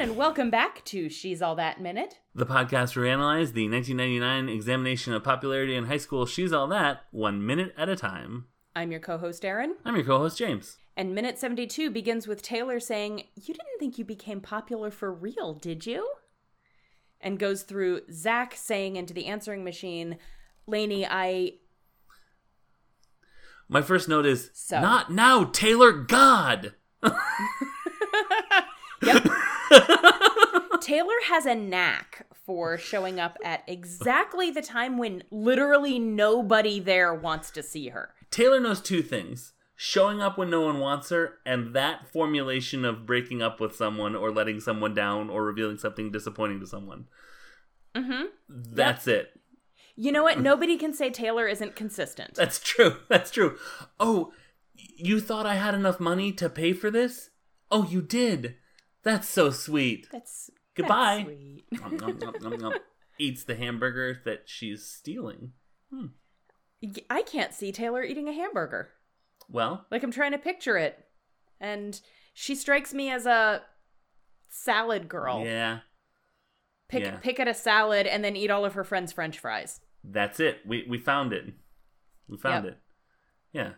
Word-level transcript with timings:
everyone, 0.00 0.16
and 0.16 0.18
welcome 0.18 0.50
back 0.50 0.82
to 0.86 1.10
She's 1.10 1.42
All 1.42 1.54
That 1.56 1.80
Minute. 1.80 2.20
The 2.34 2.46
podcast 2.46 2.96
where 2.96 3.04
we 3.04 3.10
analyze 3.10 3.52
the 3.52 3.68
1999 3.68 4.48
examination 4.48 5.12
of 5.12 5.22
popularity 5.22 5.76
in 5.76 5.86
high 5.86 5.98
school 5.98 6.24
She's 6.24 6.52
All 6.54 6.66
That, 6.68 7.04
one 7.10 7.44
minute 7.44 7.74
at 7.76 7.90
a 7.90 7.96
time. 7.96 8.46
I'm 8.74 8.90
your 8.90 9.00
co 9.00 9.18
host, 9.18 9.44
Aaron, 9.44 9.76
I'm 9.84 9.96
your 9.96 10.04
co 10.04 10.18
host, 10.18 10.38
James. 10.38 10.78
and 10.96 11.14
minute 11.14 11.38
72 11.38 11.90
begins 11.90 12.26
with 12.26 12.40
Taylor 12.40 12.80
saying, 12.80 13.24
You 13.34 13.52
didn't 13.54 13.78
think 13.78 13.98
you 13.98 14.04
became 14.06 14.40
popular 14.40 14.90
for 14.90 15.12
real, 15.12 15.52
did 15.54 15.84
you? 15.84 16.08
And 17.20 17.38
goes 17.38 17.62
through 17.62 18.02
Zach 18.10 18.54
saying 18.56 18.96
into 18.96 19.12
the 19.12 19.26
answering 19.26 19.64
machine, 19.64 20.16
Laney, 20.66 21.06
I. 21.06 21.54
My 23.68 23.82
first 23.82 24.08
note 24.08 24.24
is 24.24 24.50
So. 24.54 24.80
not 24.80 25.12
now, 25.12 25.44
Taylor 25.44 25.92
God. 25.92 26.74
Yep. 29.02 29.26
Taylor 30.80 31.14
has 31.26 31.46
a 31.46 31.54
knack 31.54 32.26
for 32.32 32.76
showing 32.78 33.20
up 33.20 33.38
at 33.44 33.62
exactly 33.66 34.50
the 34.50 34.62
time 34.62 34.98
when 34.98 35.22
literally 35.30 35.98
nobody 35.98 36.80
there 36.80 37.14
wants 37.14 37.50
to 37.52 37.62
see 37.62 37.88
her. 37.88 38.14
Taylor 38.30 38.60
knows 38.60 38.80
two 38.80 39.02
things 39.02 39.52
showing 39.82 40.20
up 40.20 40.36
when 40.36 40.50
no 40.50 40.60
one 40.60 40.78
wants 40.78 41.08
her, 41.08 41.38
and 41.46 41.74
that 41.74 42.06
formulation 42.12 42.84
of 42.84 43.06
breaking 43.06 43.40
up 43.40 43.60
with 43.60 43.74
someone 43.74 44.14
or 44.14 44.30
letting 44.30 44.60
someone 44.60 44.92
down 44.92 45.30
or 45.30 45.42
revealing 45.42 45.78
something 45.78 46.12
disappointing 46.12 46.60
to 46.60 46.66
someone. 46.66 47.06
Mm-hmm. 47.94 48.24
That's 48.48 49.06
it. 49.06 49.30
You 49.96 50.12
know 50.12 50.22
what? 50.22 50.38
Nobody 50.38 50.76
can 50.76 50.92
say 50.92 51.08
Taylor 51.08 51.48
isn't 51.48 51.76
consistent. 51.76 52.34
That's 52.34 52.58
true. 52.58 52.96
That's 53.08 53.30
true. 53.30 53.56
Oh, 53.98 54.32
you 54.74 55.18
thought 55.18 55.46
I 55.46 55.54
had 55.54 55.74
enough 55.74 55.98
money 55.98 56.30
to 56.32 56.50
pay 56.50 56.74
for 56.74 56.90
this? 56.90 57.30
Oh, 57.70 57.86
you 57.88 58.02
did. 58.02 58.56
That's 59.02 59.28
so 59.28 59.50
sweet. 59.50 60.08
That's 60.12 60.50
Goodbye. 60.74 61.24
that's 61.70 61.82
sweet. 61.88 62.00
Nom, 62.00 62.18
nom, 62.40 62.58
nom. 62.60 62.72
Eats 63.18 63.44
the 63.44 63.54
hamburger 63.54 64.20
that 64.24 64.42
she's 64.46 64.84
stealing. 64.86 65.52
Hmm. 65.92 66.06
I 67.10 67.22
can't 67.22 67.52
see 67.52 67.72
Taylor 67.72 68.02
eating 68.02 68.28
a 68.28 68.32
hamburger. 68.32 68.90
Well, 69.50 69.84
Like 69.90 70.02
I'm 70.02 70.10
trying 70.12 70.32
to 70.32 70.38
picture 70.38 70.78
it, 70.78 71.04
and 71.60 72.00
she 72.32 72.54
strikes 72.54 72.94
me 72.94 73.10
as 73.10 73.26
a 73.26 73.62
salad 74.48 75.08
girl. 75.08 75.44
yeah, 75.44 75.80
pick 76.88 77.02
yeah. 77.02 77.16
pick 77.18 77.38
at 77.40 77.48
a 77.48 77.54
salad 77.54 78.06
and 78.06 78.24
then 78.24 78.36
eat 78.36 78.50
all 78.50 78.64
of 78.64 78.74
her 78.74 78.84
friends' 78.84 79.12
French 79.12 79.38
fries. 79.38 79.80
that's 80.04 80.40
it. 80.40 80.60
We 80.64 80.86
we 80.88 80.98
found 80.98 81.32
it. 81.34 81.52
We 82.28 82.38
found 82.38 82.64
Yep. 82.64 82.72
it. 82.74 82.78
Yeah, 83.52 83.70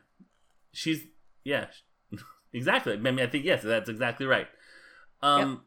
she's 0.72 1.04
yeah, 1.42 1.66
exactly. 2.52 2.92
I 2.92 2.96
mean, 2.96 3.18
I 3.18 3.26
think 3.26 3.44
yes, 3.44 3.62
that's 3.62 3.88
exactly 3.88 4.26
right. 4.26 4.46
Um, 5.22 5.62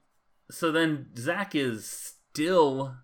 so 0.51 0.71
then 0.71 1.07
Zach 1.17 1.55
is 1.55 1.89
still 2.31 2.95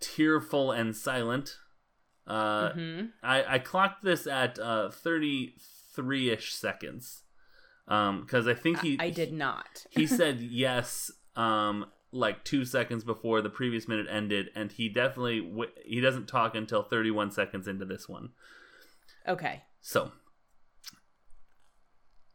tearful 0.00 0.70
and 0.72 0.94
silent. 0.96 1.58
Uh, 2.26 2.70
hmm 2.70 3.00
I, 3.22 3.54
I 3.54 3.58
clocked 3.58 4.02
this 4.02 4.26
at 4.26 4.58
uh 4.58 4.90
33 4.90 6.30
ish 6.30 6.54
seconds. 6.54 7.22
Um, 7.86 8.22
because 8.22 8.48
I 8.48 8.54
think 8.54 8.80
he 8.80 8.96
I 8.98 9.10
did 9.10 9.32
not. 9.32 9.84
he 9.90 10.06
said 10.20 10.40
yes 10.40 11.10
um 11.36 11.84
like 12.12 12.44
two 12.44 12.64
seconds 12.64 13.02
before 13.04 13.42
the 13.42 13.50
previous 13.50 13.86
minute 13.88 14.06
ended 14.08 14.48
and 14.54 14.70
he 14.72 14.88
definitely 14.88 15.40
w- 15.40 15.70
he 15.84 16.00
doesn't 16.00 16.28
talk 16.28 16.54
until 16.54 16.82
31 16.84 17.32
seconds 17.32 17.66
into 17.66 17.84
this 17.84 18.08
one 18.08 18.30
Okay. 19.28 19.62
so 19.80 20.12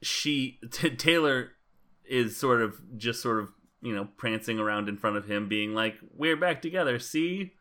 she 0.02 0.60
t- 0.72 0.90
taylor 0.96 1.52
is 2.10 2.36
sort 2.36 2.62
of 2.62 2.82
just 2.98 3.22
sort 3.22 3.40
of 3.40 3.50
you 3.82 3.96
know 3.96 4.08
prancing 4.18 4.60
around 4.60 4.90
in 4.90 4.98
front 4.98 5.16
of 5.16 5.26
him 5.26 5.48
being 5.48 5.74
like 5.74 5.96
we're 6.14 6.36
back 6.36 6.62
together 6.62 7.00
see? 7.00 7.54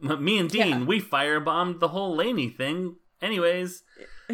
Me 0.00 0.38
and 0.38 0.50
dean 0.50 0.66
Yeah. 0.80 0.84
we 0.84 1.00
firebombed 1.00 1.80
the 1.80 1.88
whole 1.88 2.14
laney 2.16 2.48
thing. 2.50 2.96
Anyways. 3.20 3.82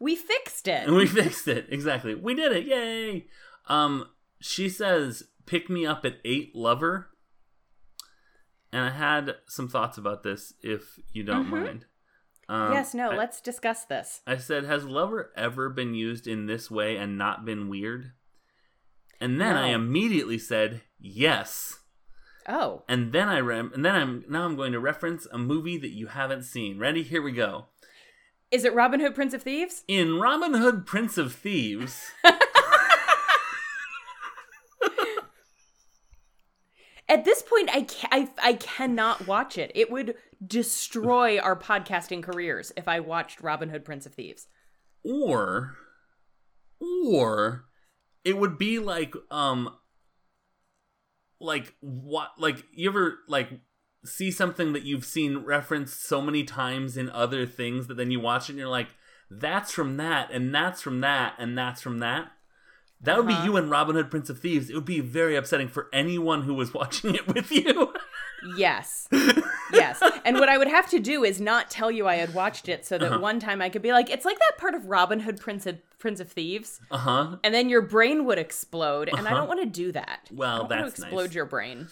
We 0.00 0.16
fixed 0.16 0.68
it. 0.68 0.90
we 0.90 1.06
fixed 1.06 1.48
it. 1.48 1.66
Exactly. 1.70 2.14
We 2.14 2.34
did 2.34 2.52
it. 2.52 2.66
Yay! 2.66 3.26
Um 3.68 4.06
she 4.40 4.68
says 4.68 5.22
pick 5.46 5.70
me 5.70 5.86
up 5.86 6.04
at 6.04 6.16
eight 6.24 6.54
lover. 6.54 7.08
And 8.72 8.84
i 8.84 8.90
had 8.90 9.36
some 9.46 9.68
thoughts 9.68 9.96
about 9.96 10.22
this 10.24 10.52
if 10.62 10.98
you 11.12 11.22
don't 11.22 11.46
Mhm. 11.46 11.50
mind. 11.50 11.84
Um, 12.48 12.72
yes, 12.74 12.92
no, 12.92 13.12
I, 13.12 13.16
let's 13.16 13.40
discuss 13.40 13.84
this. 13.86 14.20
I 14.26 14.36
said 14.36 14.64
has 14.64 14.84
lover 14.84 15.32
ever 15.36 15.70
been 15.70 15.94
used 15.94 16.26
in 16.26 16.44
this 16.46 16.70
way 16.70 16.96
and 16.96 17.16
not 17.16 17.44
been 17.46 17.68
weird 17.68 18.12
and 19.24 19.40
then 19.40 19.56
i 19.56 19.70
oh. 19.72 19.74
immediately 19.74 20.38
said 20.38 20.82
yes 20.98 21.78
Oh. 22.46 22.82
and 22.88 23.12
then 23.12 23.28
i 23.28 23.40
rem- 23.40 23.70
and 23.74 23.84
then 23.84 23.94
i'm 23.94 24.24
now 24.28 24.44
i'm 24.44 24.54
going 24.56 24.72
to 24.72 24.78
reference 24.80 25.26
a 25.32 25.38
movie 25.38 25.78
that 25.78 25.92
you 25.92 26.08
haven't 26.08 26.42
seen 26.42 26.78
ready 26.78 27.02
here 27.02 27.22
we 27.22 27.32
go 27.32 27.66
Is 28.50 28.64
it 28.64 28.74
Robin 28.74 29.00
Hood 29.00 29.14
Prince 29.14 29.32
of 29.34 29.42
Thieves? 29.42 29.82
in 29.88 30.18
robin 30.20 30.52
hood 30.54 30.84
prince 30.86 31.16
of 31.18 31.32
thieves 31.32 32.12
At 37.06 37.24
this 37.26 37.42
point, 37.42 37.68
I, 37.70 37.82
ca- 37.82 38.08
I, 38.10 38.28
I 38.42 38.52
cannot 38.54 39.26
watch 39.26 39.58
it. 39.58 39.70
It 39.74 39.90
would 39.90 40.14
destroy 40.44 41.38
our 41.38 41.54
podcasting 41.54 42.22
careers 42.22 42.72
if 42.78 42.88
I 42.88 43.00
watched 43.00 43.42
Robin 43.42 43.68
Hood 43.68 43.84
Prince 43.84 44.06
of 44.06 44.14
Thieves. 44.14 44.48
or 45.04 45.76
or 47.06 47.66
it 48.24 48.36
would 48.38 48.56
be 48.58 48.78
like 48.78 49.14
um 49.30 49.74
like 51.40 51.74
what 51.80 52.30
like 52.38 52.64
you 52.72 52.88
ever 52.88 53.18
like 53.28 53.48
see 54.04 54.30
something 54.30 54.72
that 54.72 54.82
you've 54.82 55.04
seen 55.04 55.38
referenced 55.38 56.02
so 56.04 56.20
many 56.20 56.44
times 56.44 56.96
in 56.96 57.10
other 57.10 57.46
things 57.46 57.86
that 57.86 57.94
then 57.96 58.10
you 58.10 58.20
watch 58.20 58.48
it 58.48 58.52
and 58.52 58.58
you're 58.58 58.68
like 58.68 58.88
that's 59.30 59.72
from 59.72 59.96
that 59.96 60.30
and 60.30 60.54
that's 60.54 60.80
from 60.82 61.00
that 61.00 61.34
and 61.38 61.56
that's 61.56 61.80
from 61.82 61.98
that 61.98 62.30
that 63.00 63.16
would 63.18 63.28
Uh-huh. 63.30 63.40
be 63.42 63.44
you 63.46 63.56
and 63.56 63.70
Robin 63.70 63.96
Hood 63.96 64.10
Prince 64.10 64.30
of 64.30 64.38
Thieves. 64.38 64.70
It 64.70 64.74
would 64.74 64.84
be 64.86 65.00
very 65.00 65.36
upsetting 65.36 65.68
for 65.68 65.88
anyone 65.92 66.42
who 66.42 66.54
was 66.54 66.72
watching 66.80 67.14
it 67.14 67.26
with 67.26 67.50
you. 67.52 67.92
Yes. 68.56 69.08
yes. 69.72 70.02
And 70.24 70.38
what 70.38 70.48
I 70.48 70.56
would 70.58 70.68
have 70.68 70.88
to 70.90 70.98
do 71.00 71.22
is 71.24 71.40
not 71.40 71.70
tell 71.70 71.90
you 71.90 72.06
I 72.08 72.16
had 72.16 72.32
watched 72.34 72.68
it 72.68 72.84
so 72.86 72.96
that 72.98 73.10
Uh-huh. 73.12 73.20
one 73.20 73.38
time 73.40 73.60
I 73.60 73.68
could 73.68 73.82
be 73.82 73.92
like, 73.92 74.08
it's 74.10 74.24
like 74.24 74.38
that 74.38 74.52
part 74.58 74.74
of 74.74 74.86
Robin 74.86 75.20
Hood 75.20 75.38
Prince 75.40 75.66
of, 75.66 75.76
Prince 75.98 76.20
of 76.20 76.30
Thieves. 76.30 76.80
uh 76.90 76.98
huh. 76.98 77.36
And 77.44 77.54
then 77.54 77.68
your 77.68 77.82
brain 77.82 78.24
would 78.26 78.38
explode. 78.38 79.08
And 79.08 79.18
I 79.20 79.22
Uh-huh. 79.22 79.34
don't 79.36 79.48
want 79.48 79.60
to 79.60 79.66
do 79.66 79.92
that. 79.92 80.28
Well, 80.32 80.48
I 80.50 80.58
don't 80.58 80.70
want 80.70 80.84
that's 80.86 80.94
to 80.96 81.02
explode 81.02 81.24
nice. 81.26 81.34
your 81.34 81.44
brain. 81.46 81.88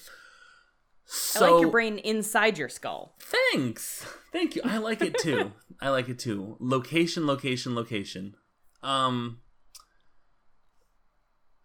So 1.05 1.47
I 1.47 1.51
like 1.51 1.61
your 1.63 1.71
brain 1.71 1.99
inside 1.99 2.57
your 2.59 2.69
skull. 2.69 3.17
Thanks. 3.21 4.07
Thank 4.33 4.57
you. 4.57 4.63
I 4.65 4.79
like 4.79 5.03
it 5.03 5.19
too. 5.19 5.53
I 5.81 5.91
like 5.91 6.09
it 6.09 6.19
too. 6.19 6.57
Location, 6.61 7.27
location, 7.27 7.75
location. 7.75 8.35
Um 8.83 9.41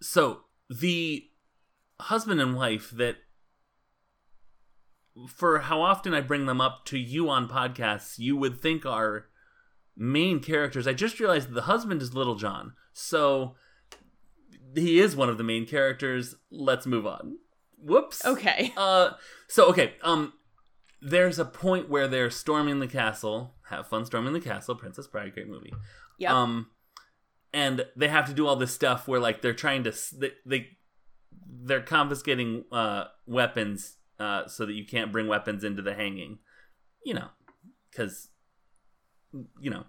so 0.01 0.41
the 0.69 1.23
husband 2.00 2.40
and 2.41 2.56
wife 2.56 2.91
that 2.91 3.17
for 5.28 5.59
how 5.59 5.81
often 5.81 6.13
I 6.13 6.22
bring 6.22 6.45
them 6.45 6.61
up 6.61 6.85
to 6.85 6.97
you 6.97 7.29
on 7.29 7.47
podcasts, 7.47 8.19
you 8.19 8.37
would 8.37 8.61
think 8.61 8.85
are 8.85 9.28
main 9.96 10.40
characters. 10.40 10.87
I 10.87 10.93
just 10.93 11.19
realized 11.19 11.52
the 11.52 11.64
husband 11.64 12.02
is 12.02 12.14
Little 12.14 12.35
John. 12.35 12.73
So 12.93 13.55
he 14.75 14.99
is 14.99 15.16
one 15.16 15.29
of 15.29 15.37
the 15.37 15.43
main 15.43 15.66
characters. 15.66 16.35
Let's 16.52 16.85
move 16.85 17.08
on. 17.08 17.37
Whoops. 17.79 18.25
Okay. 18.25 18.73
Uh, 18.78 19.11
so 19.47 19.67
okay. 19.69 19.93
Um, 20.03 20.34
there's 21.02 21.40
a 21.40 21.46
point 21.46 21.90
where 21.90 22.08
they're 22.08 22.29
storming 22.29 22.79
the 22.79 22.87
castle. 22.87 23.55
Have 23.69 23.87
fun 23.87 24.05
storming 24.05 24.34
the 24.34 24.41
castle. 24.41 24.75
Princess 24.75 25.08
Bride, 25.08 25.34
great 25.34 25.47
movie. 25.47 25.73
Yep. 26.19 26.31
Um, 26.31 26.67
and 27.53 27.85
they 27.96 28.08
have 28.08 28.28
to 28.28 28.34
do 28.34 28.47
all 28.47 28.55
this 28.55 28.73
stuff 28.73 29.08
where 29.08 29.19
like 29.19 29.41
they're 29.41 29.53
trying 29.53 29.84
to 29.84 29.93
they, 30.17 30.31
they 30.46 30.67
they're 31.64 31.81
confiscating 31.81 32.66
uh 32.72 33.05
weapons 33.25 33.97
uh 34.19 34.47
so 34.47 34.66
that 34.66 34.73
you 34.73 34.85
can't 34.85 35.11
bring 35.11 35.28
weapons 35.28 35.64
into 35.64 35.81
the 35.81 35.93
hanging. 35.93 36.40
You 37.05 37.16
know, 37.16 37.29
because 37.91 38.29
you 39.59 39.69
know 39.69 39.85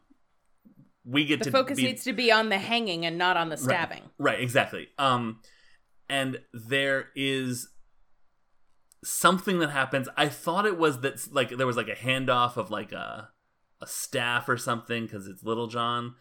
we 1.05 1.25
get 1.25 1.39
the 1.39 1.47
to 1.47 1.51
focus 1.51 1.77
be, 1.77 1.85
needs 1.85 2.05
to 2.05 2.13
be 2.13 2.31
on 2.31 2.49
the 2.49 2.59
hanging 2.59 3.07
and 3.07 3.17
not 3.17 3.37
on 3.37 3.49
the 3.49 3.57
stabbing. 3.57 4.03
Right, 4.19 4.41
exactly. 4.41 4.89
Um 4.99 5.41
and 6.09 6.41
there 6.53 7.09
is 7.15 7.69
something 9.05 9.59
that 9.59 9.71
happens. 9.71 10.09
I 10.17 10.29
thought 10.29 10.67
it 10.67 10.79
was 10.79 11.01
that 11.01 11.33
like 11.33 11.51
there 11.51 11.67
was 11.67 11.77
like 11.77 11.89
a 11.89 11.95
handoff 11.95 12.57
of 12.57 12.71
like 12.71 12.93
a 12.93 13.31
a 13.81 13.87
staff 13.87 14.49
or 14.49 14.57
something 14.57 15.09
cuz 15.09 15.27
it's 15.27 15.43
Little 15.43 15.69
John. 15.69 16.15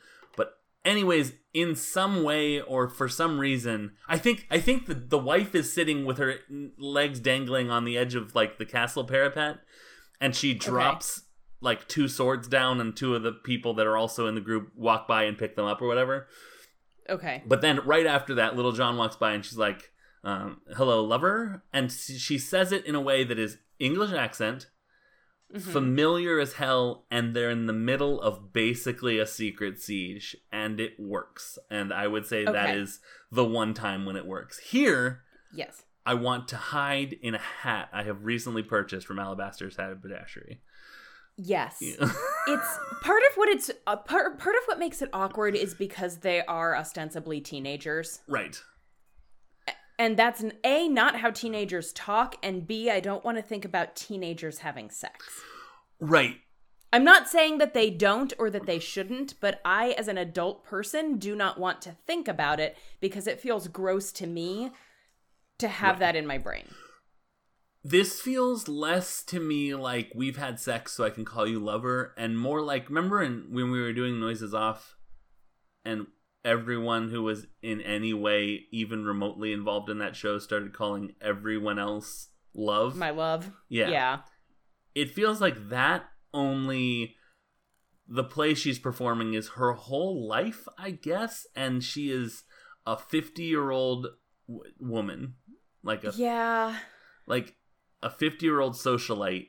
Anyways, 0.85 1.33
in 1.53 1.75
some 1.75 2.23
way 2.23 2.61
or 2.61 2.87
for 2.87 3.09
some 3.09 3.39
reason, 3.39 3.93
I 4.07 4.17
think 4.17 4.47
I 4.49 4.59
think 4.59 4.85
the 4.85 4.93
the 4.93 5.17
wife 5.17 5.53
is 5.53 5.73
sitting 5.73 6.05
with 6.05 6.17
her 6.17 6.35
legs 6.77 7.19
dangling 7.19 7.69
on 7.69 7.83
the 7.83 7.97
edge 7.97 8.15
of 8.15 8.35
like 8.35 8.57
the 8.57 8.65
castle 8.65 9.03
parapet 9.03 9.57
and 10.19 10.35
she 10.35 10.53
drops 10.53 11.23
like 11.61 11.87
two 11.87 12.07
swords 12.07 12.47
down 12.47 12.79
and 12.79 12.95
two 12.95 13.15
of 13.15 13.23
the 13.23 13.31
people 13.31 13.73
that 13.75 13.87
are 13.87 13.97
also 13.97 14.27
in 14.27 14.35
the 14.35 14.41
group 14.41 14.71
walk 14.75 15.07
by 15.07 15.23
and 15.23 15.37
pick 15.37 15.55
them 15.55 15.65
up 15.65 15.81
or 15.81 15.87
whatever. 15.87 16.27
Okay. 17.09 17.41
But 17.45 17.61
then 17.61 17.79
right 17.85 18.05
after 18.05 18.35
that, 18.35 18.55
little 18.55 18.73
John 18.73 18.97
walks 18.97 19.15
by 19.15 19.33
and 19.33 19.43
she's 19.43 19.57
like, 19.57 19.91
um, 20.23 20.61
"Hello, 20.75 21.03
lover," 21.03 21.63
and 21.71 21.91
she 21.91 22.37
says 22.37 22.71
it 22.71 22.85
in 22.85 22.95
a 22.95 23.01
way 23.01 23.23
that 23.23 23.39
is 23.39 23.57
English 23.79 24.11
accent, 24.11 24.67
Mhm. 25.53 25.61
familiar 25.61 26.39
as 26.39 26.53
hell, 26.53 27.05
and 27.09 27.33
they're 27.35 27.49
in 27.49 27.67
the 27.67 27.73
middle 27.73 28.19
of 28.21 28.51
basically 28.51 29.17
a 29.19 29.25
secret 29.25 29.79
siege, 29.79 30.35
and 30.51 30.79
it 30.79 30.99
works. 30.99 31.57
And 31.69 31.93
I 31.93 32.07
would 32.07 32.25
say 32.25 32.43
that 32.43 32.55
Okay. 32.69 32.79
is 32.79 32.99
the 33.31 33.45
one 33.45 33.73
time 33.73 34.05
when 34.05 34.15
it 34.17 34.25
works. 34.25 34.57
Here, 34.59 35.23
Yes. 35.53 35.85
I 36.05 36.13
want 36.15 36.47
to 36.49 36.57
hide 36.57 37.13
in 37.21 37.33
a 37.35 37.39
hat 37.39 37.89
I 37.93 38.03
have 38.03 38.23
recently 38.25 38.63
purchased 38.63 39.07
from 39.07 39.19
Alabaster's 39.19 39.77
Hat 39.77 39.89
Haberdashery. 39.89 40.59
Yes. 41.37 41.77
it's 41.81 42.79
part 43.01 43.23
of 43.29 43.35
what 43.35 43.47
it's 43.49 43.69
uh, 43.85 43.95
part 43.95 44.39
part 44.39 44.55
of 44.55 44.63
what 44.65 44.79
makes 44.79 45.01
it 45.01 45.09
awkward 45.13 45.55
is 45.55 45.73
because 45.73 46.17
they 46.19 46.43
are 46.45 46.75
ostensibly 46.75 47.39
teenagers. 47.41 48.21
right. 48.27 48.61
And 49.99 50.17
that's 50.17 50.41
an 50.41 50.53
A 50.63 50.87
not 50.87 51.17
how 51.17 51.31
teenagers 51.31 51.91
talk 51.93 52.35
and 52.43 52.67
B 52.67 52.89
I 52.89 52.99
don't 52.99 53.25
want 53.25 53.37
to 53.37 53.43
think 53.43 53.65
about 53.65 53.95
teenagers 53.95 54.59
having 54.59 54.89
sex. 54.89 55.25
Right. 55.99 56.37
I'm 56.93 57.03
not 57.03 57.27
saying 57.27 57.57
that 57.57 57.73
they 57.73 57.89
don't 57.89 58.33
or 58.39 58.49
that 58.49 58.65
they 58.65 58.79
shouldn't, 58.79 59.39
but 59.41 59.59
I 59.65 59.91
as 59.91 60.07
an 60.07 60.17
adult 60.17 60.63
person 60.63 61.17
do 61.17 61.35
not 61.35 61.59
want 61.59 61.81
to 61.81 61.91
think 61.91 62.27
about 62.27 62.59
it 62.59 62.77
because 63.01 63.27
it 63.27 63.41
feels 63.41 63.67
gross 63.67 64.11
to 64.13 64.27
me 64.27 64.71
to 65.57 65.67
have 65.67 65.95
Right. 65.95 65.99
that 65.99 66.15
in 66.15 66.25
my 66.25 66.37
brain. 66.37 66.65
This 67.83 68.21
feels 68.21 68.67
less 68.67 69.23
to 69.23 69.39
me 69.39 69.73
like 69.73 70.11
we've 70.13 70.37
had 70.37 70.59
sex 70.59 70.93
so 70.93 71.03
I 71.03 71.09
can 71.09 71.25
call 71.25 71.47
you 71.47 71.59
lover 71.59 72.13
and 72.17 72.39
more 72.39 72.61
like 72.61 72.89
remember 72.89 73.21
in, 73.21 73.47
when 73.49 73.71
we 73.71 73.81
were 73.81 73.93
doing 73.93 74.19
noises 74.19 74.53
off 74.53 74.95
and 75.83 76.07
everyone 76.47 77.09
who 77.09 77.21
was 77.21 77.45
in 77.61 77.81
any 77.81 78.13
way 78.13 78.65
even 78.71 79.03
remotely 79.03 79.51
involved 79.51 79.89
in 79.89 79.97
that 79.99 80.15
show 80.15 80.39
started 80.39 80.73
calling 80.73 81.13
everyone 81.21 81.77
else 81.77 82.29
love. 82.55 82.95
My 82.95 83.09
love. 83.11 83.51
Yeah. 83.69 83.89
Yeah. 83.89 84.17
it 84.95 85.11
feels 85.11 85.39
like 85.41 85.69
that 85.69 86.05
only 86.33 87.15
the 88.07 88.23
play 88.23 88.53
she's 88.53 88.79
performing 88.79 89.33
is 89.33 89.49
her 89.49 89.73
whole 89.73 90.27
life, 90.27 90.67
I 90.77 90.91
guess, 90.91 91.45
and 91.55 91.83
she 91.83 92.09
is 92.09 92.43
a 92.85 92.95
50-year-old 92.95 94.07
w- 94.47 94.71
woman, 94.79 95.35
like 95.83 96.05
a 96.05 96.13
Yeah. 96.15 96.77
like 97.25 97.57
a 98.01 98.09
50-year-old 98.09 98.73
socialite. 98.75 99.47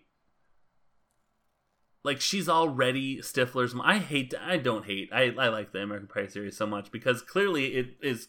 Like 2.09 2.21
she's 2.23 2.49
already 2.49 3.19
Stifler's. 3.19 3.75
Mom. 3.75 3.87
I 3.87 3.99
hate. 3.99 4.33
I 4.41 4.57
don't 4.57 4.87
hate. 4.87 5.11
I 5.13 5.25
I 5.39 5.49
like 5.49 5.73
the 5.73 5.81
American 5.83 6.09
Pie 6.09 6.29
series 6.29 6.57
so 6.57 6.67
much 6.67 6.91
because 6.91 7.21
clearly 7.21 7.75
it 7.77 7.97
is 8.03 8.29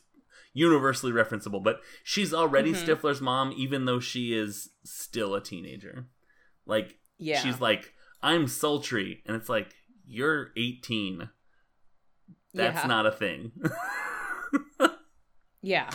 universally 0.53 1.13
referenceable. 1.13 1.63
But 1.63 1.79
she's 2.03 2.33
already 2.33 2.73
Mhm. 2.73 2.83
Stifler's 2.85 3.21
mom, 3.21 3.53
even 3.55 3.85
though 3.85 4.01
she 4.01 4.33
is 4.33 4.71
still 4.83 5.33
a 5.33 5.41
teenager. 5.41 6.07
Like 6.65 6.99
Yeah. 7.17 7.39
she's 7.41 7.61
like, 7.61 7.93
I'm 8.21 8.47
sultry. 8.47 9.23
And 9.25 9.35
it's 9.37 9.47
like, 9.49 9.73
you're 10.05 10.51
18. 10.57 11.29
That's 12.53 12.81
Yeah. 12.81 12.87
not 12.87 13.05
a 13.05 13.11
thing. 13.11 13.51
Yeah. 15.61 15.89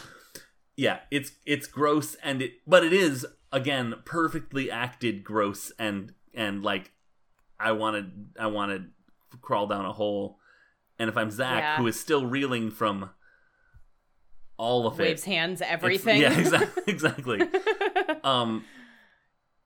yeah, 0.76 1.00
it's 1.10 1.32
it's 1.46 1.66
gross 1.66 2.16
and 2.22 2.42
it 2.42 2.52
but 2.66 2.84
it 2.84 2.92
is 2.92 3.26
again 3.52 3.94
perfectly 4.04 4.70
acted 4.70 5.24
gross 5.24 5.72
and 5.78 6.12
and 6.34 6.62
like 6.62 6.92
I 7.58 7.72
wanted 7.72 8.28
I 8.38 8.46
wanted 8.48 8.90
to 9.32 9.36
crawl 9.38 9.66
down 9.66 9.84
a 9.84 9.92
hole. 9.92 10.38
And 10.98 11.08
if 11.08 11.16
I'm 11.16 11.30
Zach, 11.30 11.60
Yeah. 11.62 11.76
who 11.78 11.86
is 11.86 11.98
still 11.98 12.24
reeling 12.26 12.70
from 12.70 13.10
all 14.56 14.86
of 14.86 14.98
Waves 14.98 15.22
it, 15.22 15.26
hands, 15.26 15.60
everything. 15.62 16.20
yeah, 16.20 16.38
exactly, 16.38 16.82
exactly. 16.86 17.40
um, 18.24 18.64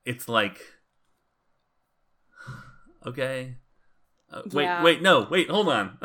it's 0.07 0.29
like, 0.29 0.59
okay, 3.07 3.57
uh, 4.33 4.43
wait, 4.53 4.65
Yeah. 4.65 4.83
wait, 4.83 5.03
no, 5.03 5.27
wait, 5.31 5.51
hold 5.51 5.69
on. 5.69 5.99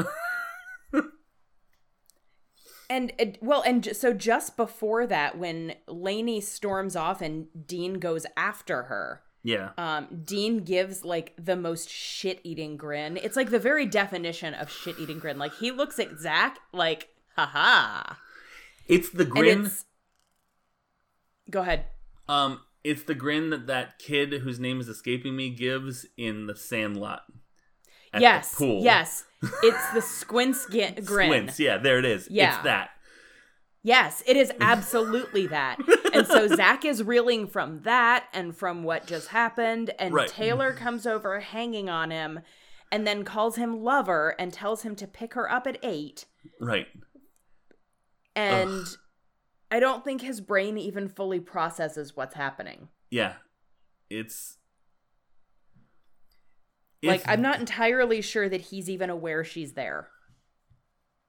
And 2.90 3.12
it, 3.18 3.38
well, 3.42 3.64
and 3.66 3.82
ju- 3.84 3.94
so 3.94 4.14
just 4.14 4.56
before 4.56 5.08
that, 5.08 5.38
when 5.38 5.76
Laney 5.88 6.42
storms 6.42 6.96
off 6.96 7.22
and 7.22 7.48
Dean 7.66 7.96
goes 7.96 8.26
after 8.38 8.84
her, 8.84 9.24
yeah, 9.44 9.72
um, 9.78 10.08
Dean 10.24 10.60
gives 10.60 11.04
like 11.04 11.34
the 11.38 11.56
most 11.56 11.90
shit-eating 11.90 12.78
grin. 12.78 13.18
It's 13.18 13.36
like 13.36 13.50
the 13.50 13.60
very 13.60 13.86
definition 13.86 14.54
of 14.54 14.72
shit-eating 14.72 15.20
grin. 15.20 15.38
Like 15.38 15.54
he 15.56 15.72
looks 15.72 16.00
at 16.00 16.18
Zach 16.18 16.60
like, 16.72 17.10
haha. 17.36 18.16
it's 18.88 19.10
the 19.10 19.26
grin. 19.26 19.66
it's 19.66 19.86
go 21.50 21.62
ahead. 21.62 21.86
Um, 22.30 22.62
it's 22.86 23.04
the 23.04 23.16
grin 23.16 23.50
that 23.50 23.68
that 23.68 24.00
kid 24.00 24.32
whose 24.34 24.60
name 24.60 24.80
is 24.80 24.88
escaping 24.88 25.36
me 25.36 25.50
gives 25.50 26.06
in 26.18 26.48
the 26.48 26.56
Sandlot. 26.56 27.24
at 28.14 28.20
the 28.20 28.22
yes, 28.22 28.56
pool. 28.56 28.82
yes, 28.82 29.26
it's 29.62 29.90
the 29.94 30.02
squints 30.02 30.66
grin. 30.68 31.04
Squints, 31.04 31.60
yeah, 31.60 31.78
there 31.78 32.00
it 32.00 32.06
is. 32.06 32.30
Yeah. 32.30 32.56
it's 32.56 32.64
that. 32.64 32.92
Yes, 33.84 34.24
it 34.26 34.38
is 34.38 34.52
absolutely 34.62 35.48
that. 35.48 35.78
And 36.14 36.26
so 36.26 36.48
Zach 36.48 36.86
is 36.86 37.04
reeling 37.04 37.48
from 37.48 37.82
that 37.82 38.26
and 38.34 38.56
from 38.56 38.84
what 38.84 39.06
just 39.06 39.28
happened. 39.28 39.92
And 40.00 40.14
Right. 40.14 40.28
Taylor 40.30 40.72
comes 40.74 41.06
over 41.06 41.40
hanging 41.42 41.90
on 41.90 42.10
him 42.10 42.40
and 42.92 43.06
then 43.06 43.24
calls 43.26 43.58
him 43.58 43.82
lover 43.84 44.36
and 44.40 44.54
tells 44.54 44.84
him 44.84 44.96
to 44.96 45.08
pick 45.08 45.34
her 45.34 45.52
up 45.52 45.68
at 45.68 45.78
eight. 45.84 46.26
Right. 46.62 46.88
And 48.36 48.86
I 49.70 49.80
don't 49.80 50.04
think 50.06 50.22
his 50.22 50.40
brain 50.42 50.78
even 50.78 51.10
fully 51.10 51.40
processes 51.40 52.16
what's 52.16 52.36
happening. 52.36 52.88
Yeah, 53.10 53.34
it's. 54.10 54.58
Like, 57.04 57.22
If- 57.22 57.30
I'm 57.30 57.42
not 57.42 57.60
entirely 57.60 58.22
sure 58.22 58.48
that 58.48 58.62
he's 58.62 58.90
even 58.90 59.10
aware 59.10 59.44
she's 59.44 59.74
there. 59.74 60.08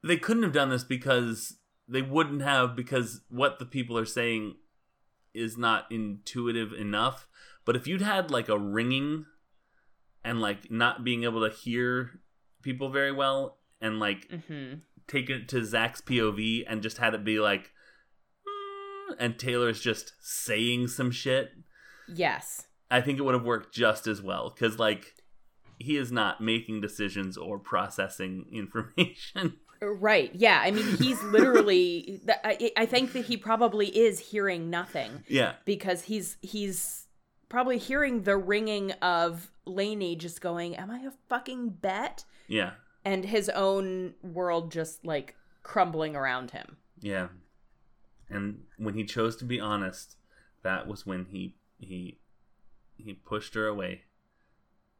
they 0.03 0.17
couldn't 0.17 0.43
have 0.43 0.53
done 0.53 0.69
this 0.69 0.83
because 0.83 1.57
they 1.87 2.01
wouldn't 2.01 2.41
have 2.41 2.75
because 2.75 3.21
what 3.29 3.59
the 3.59 3.65
people 3.65 3.97
are 3.97 4.05
saying 4.05 4.55
is 5.33 5.57
not 5.57 5.85
intuitive 5.91 6.73
enough 6.73 7.27
but 7.65 7.75
if 7.75 7.87
you'd 7.87 8.01
had 8.01 8.31
like 8.31 8.49
a 8.49 8.57
ringing 8.57 9.25
and 10.23 10.41
like 10.41 10.71
not 10.71 11.03
being 11.03 11.23
able 11.23 11.47
to 11.47 11.55
hear 11.55 12.21
people 12.61 12.89
very 12.89 13.11
well 13.11 13.57
and 13.81 13.99
like 13.99 14.27
mm-hmm. 14.29 14.79
take 15.07 15.29
it 15.29 15.47
to 15.47 15.63
zach's 15.63 16.01
pov 16.01 16.63
and 16.67 16.81
just 16.81 16.97
had 16.97 17.13
it 17.13 17.23
be 17.23 17.39
like 17.39 17.71
"Mm," 18.47 19.15
and 19.19 19.39
taylor's 19.39 19.81
just 19.81 20.13
saying 20.21 20.87
some 20.87 21.11
shit 21.11 21.51
Yes. 22.07 22.67
i 22.89 23.01
think 23.01 23.19
it 23.19 23.23
would 23.23 23.35
have 23.35 23.45
worked 23.45 23.73
just 23.73 24.07
as 24.07 24.21
well 24.21 24.49
because 24.49 24.79
like 24.79 25.13
he 25.77 25.97
is 25.97 26.11
not 26.11 26.41
making 26.41 26.81
decisions 26.81 27.37
or 27.37 27.59
processing 27.59 28.45
information 28.51 29.57
Right. 29.93 30.31
Yeah. 30.33 30.61
I 30.63 30.71
mean, 30.71 30.85
he's 30.97 31.21
literally. 31.23 32.21
I, 32.43 32.71
I 32.77 32.85
think 32.85 33.13
that 33.13 33.25
he 33.25 33.37
probably 33.37 33.87
is 33.87 34.19
hearing 34.19 34.69
nothing. 34.69 35.23
yeah 35.27 35.53
because 35.65 36.03
he's 36.03 36.37
he's 36.41 37.07
probably 37.49 37.77
hearing 37.77 38.23
the 38.23 38.37
ringing 38.37 38.91
of 38.93 39.51
Laney 39.65 40.15
just 40.15 40.41
going, 40.41 40.75
"Am 40.75 40.89
I 40.91 40.99
a 40.99 41.11
fucking 41.29 41.69
bet?" 41.69 42.25
yeah 42.47 42.71
and 43.03 43.23
his 43.25 43.49
own 43.49 44.13
world 44.23 44.71
just 44.71 45.05
like 45.05 45.35
crumbling 45.63 46.15
around 46.15 46.51
him. 46.51 46.77
Yeah. 47.01 47.27
And 48.29 48.63
when 48.77 48.95
he 48.95 49.03
chose 49.03 49.35
to 49.37 49.45
be 49.45 49.59
honest, 49.59 50.15
that 50.63 50.87
was 50.87 51.05
when 51.05 51.25
he 51.25 51.55
he 51.77 52.17
he 52.97 53.13
pushed 53.13 53.53
her 53.53 53.67
away 53.67 54.03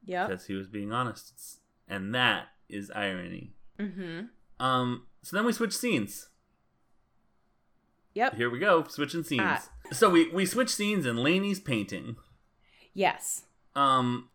Yep. 0.05 0.27
because 0.29 0.45
he 0.45 0.53
was 0.53 0.67
being 0.67 0.91
honest. 0.91 1.59
And 1.87 2.13
that 2.13 2.47
is 2.69 2.91
irony. 2.91 3.53
Mhm. 3.79 4.29
Um 4.59 5.07
so 5.21 5.35
then 5.35 5.45
we 5.45 5.53
switch 5.53 5.75
scenes. 5.75 6.29
Yep. 8.13 8.35
Here 8.35 8.49
we 8.49 8.59
go, 8.59 8.85
switching 8.87 9.23
scenes. 9.23 9.41
Ah. 9.43 9.69
So 9.91 10.09
we 10.09 10.29
we 10.29 10.45
switch 10.45 10.69
scenes 10.69 11.05
and 11.05 11.19
Laney's 11.19 11.59
painting. 11.59 12.15
Yes. 12.93 13.43
Um 13.75 14.29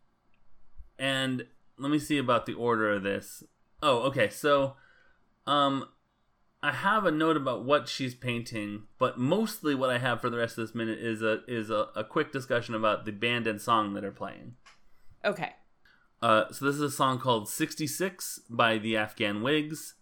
and 0.99 1.47
let 1.79 1.91
me 1.91 1.99
see 1.99 2.19
about 2.19 2.47
the 2.47 2.55
order 2.55 2.91
of 2.91 3.03
this. 3.03 3.43
Oh, 3.83 4.01
okay. 4.01 4.29
So 4.29 4.77
um 5.47 5.87
I 6.63 6.73
have 6.73 7.07
a 7.07 7.11
note 7.11 7.39
about 7.39 7.65
what 7.65 7.89
she's 7.89 8.15
painting, 8.15 8.83
but 8.99 9.19
mostly 9.19 9.75
what 9.75 9.89
I 9.89 9.97
have 9.97 10.21
for 10.21 10.29
the 10.29 10.37
rest 10.37 10.59
of 10.59 10.67
this 10.67 10.75
minute 10.75 10.99
is 10.99 11.23
a 11.23 11.41
is 11.49 11.71
a, 11.71 11.89
a 11.97 12.05
quick 12.05 12.33
discussion 12.33 12.75
about 12.75 13.07
the 13.07 13.13
band 13.13 13.47
and 13.47 13.61
song 13.61 13.95
that 13.95 14.05
are 14.05 14.13
playing. 14.13 14.57
Okay. 15.25 15.55
Uh, 16.21 16.53
so 16.53 16.67
this 16.67 16.75
is 16.75 16.83
a 16.83 16.91
song 16.91 17.19
called 17.19 17.49
"66" 17.49 18.41
by 18.51 18.77
the 18.77 18.95
Afghan 18.95 19.43
Whigs. 19.43 19.95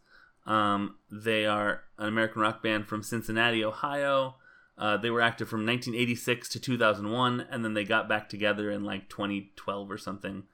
Um, 0.49 0.97
they 1.11 1.45
are 1.45 1.83
an 1.99 2.09
American 2.09 2.41
rock 2.41 2.63
band 2.63 2.89
from 2.89 3.03
Cincinnati, 3.03 3.63
Ohio. 3.63 4.37
Uh, 4.79 4.97
they 4.97 5.11
were 5.11 5.21
active 5.21 5.49
from 5.49 5.67
1986 5.67 6.49
to 6.49 6.59
2001, 6.59 7.47
and 7.51 7.65
then 7.65 7.75
they 7.75 7.85
got 7.85 8.09
back 8.09 8.29
together 8.31 8.71
in 8.71 8.83
like 8.83 9.11
2012 9.11 9.91
or 9.91 9.99
something. 9.99 10.45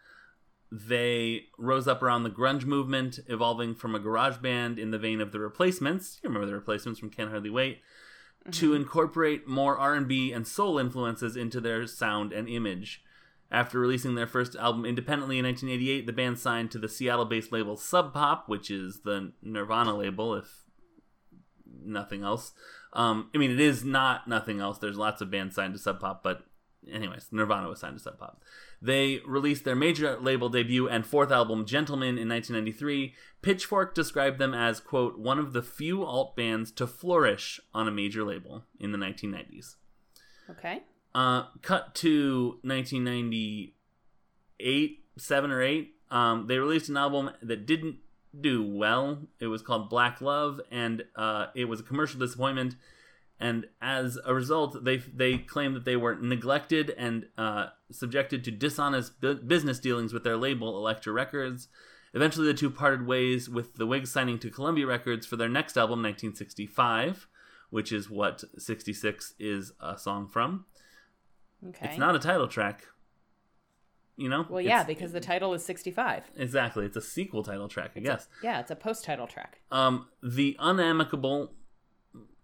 They 0.73 1.45
rose 1.57 1.87
up 1.87 2.03
around 2.03 2.25
the 2.25 2.31
grunge 2.31 2.65
movement, 2.65 3.21
evolving 3.29 3.77
from 3.77 3.95
a 3.95 4.01
garage 4.01 4.39
band 4.39 4.81
in 4.81 4.91
the 4.91 4.99
vein 4.99 5.21
of 5.21 5.31
the 5.31 5.39
Replacements. 5.39 6.19
You 6.23 6.29
remember 6.29 6.47
the 6.47 6.55
Replacements 6.55 6.99
from 6.99 7.11
Can't 7.11 7.31
Hardly 7.31 7.51
Wait, 7.51 7.81
to 8.51 8.75
incorporate 8.75 9.47
more 9.47 9.79
R&B 9.79 10.33
and 10.33 10.49
soul 10.49 10.79
influences 10.79 11.37
into 11.37 11.61
their 11.61 11.87
sound 11.87 12.33
and 12.33 12.49
image. 12.49 13.05
After 13.51 13.79
releasing 13.79 14.15
their 14.15 14.27
first 14.27 14.57
album 14.57 14.85
independently 14.85 15.39
in 15.39 15.45
1988, 15.45 16.07
the 16.07 16.13
band 16.13 16.39
signed 16.39 16.71
to 16.73 16.79
the 16.79 16.89
Seattle-based 16.89 17.53
label 17.53 17.77
Sub 17.77 18.13
Pop, 18.13 18.49
which 18.49 18.71
is 18.71 19.01
the 19.05 19.33
Nirvana 19.43 19.97
label, 19.97 20.35
if 20.35 20.65
nothing 21.85 22.23
else. 22.23 22.53
Um, 22.93 23.31
I 23.35 23.39
mean, 23.39 23.51
it 23.51 23.61
is 23.61 23.85
not 23.85 24.27
nothing 24.27 24.61
else. 24.61 24.79
There's 24.79 24.97
lots 24.97 25.21
of 25.21 25.31
bands 25.31 25.55
signed 25.55 25.75
to 25.75 25.79
Sub 25.79 26.01
Pop, 26.01 26.23
but 26.23 26.45
anyways, 26.91 27.29
Nirvana 27.31 27.69
was 27.69 27.81
signed 27.81 27.97
to 27.97 28.03
Sub 28.03 28.19
Pop. 28.19 28.43
They 28.81 29.21
released 29.27 29.65
their 29.65 29.77
major 29.77 30.19
label 30.19 30.49
debut 30.49 30.89
and 30.89 31.07
fourth 31.07 31.31
album, 31.31 31.65
Gentlemen, 31.65 32.19
in 32.19 32.29
1993. 32.29 33.15
Pitchfork 33.43 33.95
described 33.95 34.39
them 34.39 34.55
as, 34.55 34.81
quote, 34.81 35.19
one 35.19 35.39
of 35.39 35.53
the 35.53 35.63
few 35.63 36.05
alt 36.05 36.37
bands 36.37 36.71
to 36.73 36.87
flourish 36.87 37.61
on 37.73 37.89
a 37.89 37.93
major 37.93 38.25
label 38.25 38.65
in 38.79 38.93
the 38.93 38.99
1990s. 38.99 39.77
Okay. 40.51 40.83
Uh, 41.15 41.45
cut 41.63 41.95
to 41.95 42.59
1998, 42.63 45.05
7 45.17 45.51
or 45.51 45.63
8. 45.63 45.95
Um, 46.11 46.47
they 46.49 46.59
released 46.59 46.89
an 46.89 46.97
album 46.97 47.31
that 47.43 47.67
didn't 47.67 47.97
do 48.39 48.65
well. 48.65 49.19
It 49.41 49.47
was 49.47 49.63
called 49.63 49.89
Black 49.89 50.21
Love, 50.21 50.61
and 50.71 51.05
uh, 51.17 51.47
it 51.55 51.67
was 51.67 51.81
a 51.81 51.85
commercial 51.85 52.19
disappointment. 52.19 52.77
And 53.41 53.67
as 53.81 54.19
a 54.25 54.33
result, 54.33 54.85
they 54.85 54.99
they 54.99 55.39
claimed 55.39 55.75
that 55.77 55.85
they 55.85 55.97
were 55.97 56.15
neglected 56.15 56.91
and 56.91 57.27
uh, 57.37 57.67
subjected 57.91 58.45
to 58.45 58.51
dishonest 58.51 59.21
bu- 59.21 59.43
business 59.43 59.81
dealings 59.81 60.13
with 60.13 60.25
their 60.25 60.37
label, 60.37 60.77
Elektra 60.77 61.13
Records. 61.13 61.69
Eventually, 62.13 62.47
the 62.47 62.55
two 62.55 62.71
parted 62.71 63.07
ways, 63.07 63.51
with 63.51 63.75
the 63.75 63.87
Whigs 63.87 64.13
signing 64.13 64.39
to 64.39 64.51
Columbia 64.51 64.87
Records 64.87 65.27
for 65.27 65.37
their 65.37 65.49
next 65.49 65.77
album, 65.77 66.01
1965, 66.01 67.27
which 67.71 67.91
is 67.91 68.09
what 68.09 68.45
66 68.57 69.35
is 69.41 69.73
a 69.81 69.99
song 69.99 70.29
from. 70.29 70.67
Okay. 71.69 71.87
It's 71.89 71.99
not 71.99 72.15
a 72.15 72.19
title 72.19 72.49
track. 72.49 72.85
You 74.17 74.29
know? 74.29 74.47
well, 74.49 74.61
yeah, 74.61 74.85
because 74.85 75.11
the 75.11 75.19
title 75.21 75.55
is 75.55 75.65
65. 75.65 76.23
Exactly. 76.37 76.85
It's 76.87 76.97
a 76.97 77.01
sequel 77.01 77.43
title 77.43 77.67
track, 77.67 77.93
I 77.97 78.01
guess. 78.01 78.29
Yeah, 78.45 78.61
it's 78.61 78.71
a 78.71 78.77
post-title 78.77 79.27
track. 79.27 79.59
Um, 79.73 80.07
the 80.23 80.57
unamicable, 80.61 81.49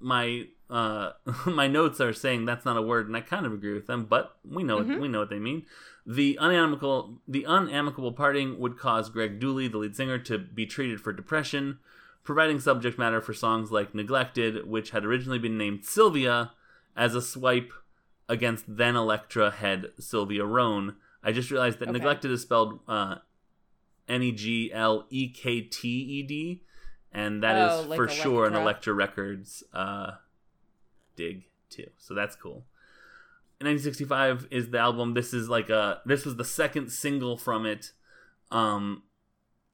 my 0.00 0.46
uh, 0.68 1.12
my 1.46 1.68
notes 1.68 2.00
are 2.00 2.12
saying 2.12 2.44
that's 2.46 2.64
not 2.64 2.76
a 2.76 2.82
word, 2.82 3.06
and 3.06 3.16
I 3.16 3.20
kind 3.20 3.46
of 3.46 3.52
agree 3.52 3.72
with 3.74 3.86
them. 3.86 4.06
But 4.06 4.36
we 4.44 4.64
know 4.64 4.78
Mhm. 4.80 5.00
we 5.00 5.06
know 5.08 5.20
what 5.20 5.30
they 5.30 5.38
mean. 5.38 5.64
The 6.04 6.36
unamicable 6.40 7.18
the 7.28 7.44
unamicable 7.44 8.16
parting 8.16 8.58
would 8.58 8.76
cause 8.76 9.08
Greg 9.08 9.38
Dulli, 9.38 9.70
the 9.70 9.78
lead 9.78 9.94
singer, 9.94 10.18
to 10.18 10.38
be 10.38 10.66
treated 10.66 11.00
for 11.00 11.12
depression, 11.12 11.78
providing 12.24 12.58
subject 12.58 12.98
matter 12.98 13.20
for 13.20 13.32
songs 13.34 13.70
like 13.70 13.94
"Neglected," 13.94 14.66
which 14.66 14.90
had 14.90 15.04
originally 15.04 15.38
been 15.38 15.56
named 15.58 15.84
Sylvia, 15.84 16.50
as 16.96 17.14
a 17.14 17.22
swipe 17.22 17.72
against 18.30 18.64
then 18.68 18.96
Elektra 18.96 19.50
head 19.50 19.86
Sylvia 19.98 20.44
Rhone. 20.44 20.96
I 21.22 21.32
just 21.32 21.50
realized 21.50 21.78
that 21.80 21.88
Okay. 21.88 21.98
"Neglected" 21.98 22.30
is 22.30 22.42
spelled 22.42 22.80
uh, 22.88 23.16
N 24.08 24.22
E 24.22 24.32
G 24.32 24.72
L 24.72 25.06
E 25.10 25.28
K 25.28 25.60
T 25.60 25.88
E 25.88 26.22
D, 26.22 26.62
and 27.12 27.42
that 27.42 27.56
is 27.56 27.84
Oh, 27.86 27.88
like 27.88 27.96
for 27.96 28.08
sure 28.08 28.46
an? 28.46 28.54
Elektra 28.54 28.94
Records 28.94 29.62
uh, 29.74 30.12
dig 31.16 31.44
too. 31.68 31.88
So 31.98 32.14
that's 32.14 32.36
cool. 32.36 32.64
In 33.60 33.66
1965 33.66 34.48
is 34.50 34.70
the 34.70 34.78
album. 34.78 35.12
This 35.14 35.34
is 35.34 35.48
like 35.50 35.68
a 35.68 36.00
this 36.06 36.24
was 36.24 36.36
the 36.36 36.44
second 36.44 36.90
single 36.90 37.36
from 37.36 37.66
it. 37.66 37.92
Um, 38.50 39.02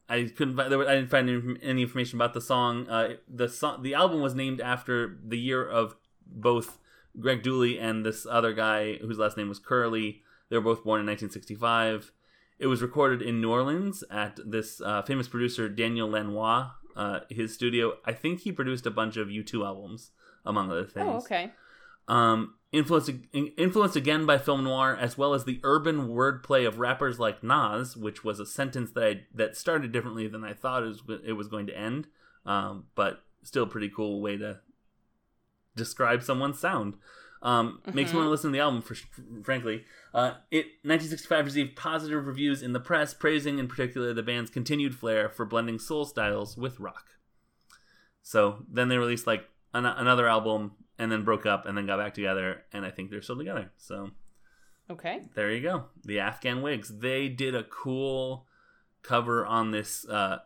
I 0.08 0.24
couldn't 0.36 0.56
find 0.56 0.72
I 0.74 0.94
didn't 0.96 1.10
find 1.10 1.28
any- 1.30 1.62
any 1.62 1.82
information 1.82 2.18
about 2.18 2.34
the 2.34 2.40
song. 2.40 2.88
Uh, 2.88 3.14
the 3.28 3.48
song, 3.48 3.82
the 3.82 3.94
album 3.94 4.20
was 4.20 4.34
named 4.34 4.60
after 4.60 5.18
the 5.24 5.38
year 5.38 5.64
of 5.66 5.96
both 6.26 6.78
Greg 7.20 7.42
Dulli 7.42 7.80
and 7.80 8.04
this 8.04 8.26
other 8.28 8.52
guy 8.52 8.96
whose 8.96 9.18
last 9.18 9.36
name 9.36 9.48
was 9.48 9.58
Curley. 9.58 10.22
They 10.48 10.56
were 10.56 10.62
both 10.62 10.84
born 10.84 11.00
in 11.00 11.06
1965. 11.06 12.12
It 12.58 12.66
was 12.66 12.82
recorded 12.82 13.20
in 13.22 13.40
New 13.40 13.50
Orleans 13.50 14.02
at 14.10 14.38
this 14.44 14.80
uh, 14.80 15.02
famous 15.02 15.28
producer 15.28 15.68
Daniel 15.68 16.08
Lanois, 16.08 16.70
uh, 16.96 17.20
his 17.28 17.52
studio. 17.52 17.94
I 18.04 18.12
think 18.12 18.40
he 18.40 18.52
produced 18.52 18.86
a 18.86 18.90
bunch 18.90 19.16
of 19.16 19.28
U2 19.28 19.64
albums, 19.64 20.10
among 20.44 20.70
other 20.70 20.86
things. 20.86 21.06
Oh, 21.06 21.16
okay. 21.18 21.52
Um, 22.08 22.54
influenced 22.72 23.10
influenced 23.32 23.96
again 23.96 24.26
by 24.26 24.38
film 24.38 24.64
noir, 24.64 24.96
as 24.98 25.18
well 25.18 25.34
as 25.34 25.44
the 25.44 25.60
urban 25.64 26.08
wordplay 26.08 26.66
of 26.66 26.78
rappers 26.78 27.18
like 27.18 27.42
Nas, 27.42 27.96
which 27.96 28.24
was 28.24 28.40
a 28.40 28.46
sentence 28.46 28.92
that 28.92 29.04
I 29.04 29.20
that 29.34 29.56
started 29.56 29.92
differently 29.92 30.28
than 30.28 30.44
I 30.44 30.52
thought 30.52 30.82
it 30.82 30.86
was, 30.86 31.02
it 31.24 31.32
was 31.32 31.48
going 31.48 31.66
to 31.66 31.76
end, 31.76 32.06
um, 32.44 32.86
but 32.94 33.22
still 33.42 33.64
a 33.64 33.68
pretty 33.68 33.88
cool 33.88 34.20
way 34.20 34.36
to 34.36 34.60
describe 35.76 36.22
someone's 36.22 36.58
sound. 36.58 36.94
Um, 37.42 37.80
Makes 37.92 38.12
me 38.12 38.16
want 38.18 38.26
to 38.26 38.30
listen 38.30 38.50
to 38.50 38.56
the 38.56 38.62
album, 38.62 38.82
for 38.82 38.96
frankly. 39.44 39.84
Uh, 40.12 40.32
it 40.50 40.66
1965 40.82 41.44
received 41.44 41.76
positive 41.76 42.26
reviews 42.26 42.62
in 42.62 42.72
the 42.72 42.80
press, 42.80 43.12
praising 43.14 43.58
in 43.58 43.68
particular 43.68 44.12
the 44.14 44.22
band's 44.22 44.50
continued 44.50 44.94
flair 44.94 45.28
for 45.28 45.44
blending 45.44 45.78
soul 45.78 46.04
styles 46.06 46.56
with 46.56 46.80
rock. 46.80 47.04
So 48.22 48.64
then 48.70 48.88
they 48.88 48.98
released 48.98 49.26
like 49.26 49.44
an- 49.74 49.84
another 49.86 50.26
album 50.26 50.72
and 50.98 51.12
then 51.12 51.22
broke 51.24 51.46
up 51.46 51.66
and 51.66 51.76
then 51.76 51.86
got 51.86 51.98
back 51.98 52.14
together, 52.14 52.62
and 52.72 52.84
I 52.84 52.90
think 52.90 53.10
they're 53.10 53.22
still 53.22 53.36
together. 53.36 53.70
So 53.76 54.10
Okay. 54.90 55.22
there 55.34 55.50
you 55.52 55.60
go. 55.60 55.84
The 56.04 56.20
Afghan 56.20 56.62
Whigs. 56.62 56.98
They 56.98 57.28
did 57.28 57.54
a 57.54 57.64
cool 57.64 58.46
cover 59.02 59.44
on 59.46 59.70
this 59.70 60.06
uh, 60.08 60.38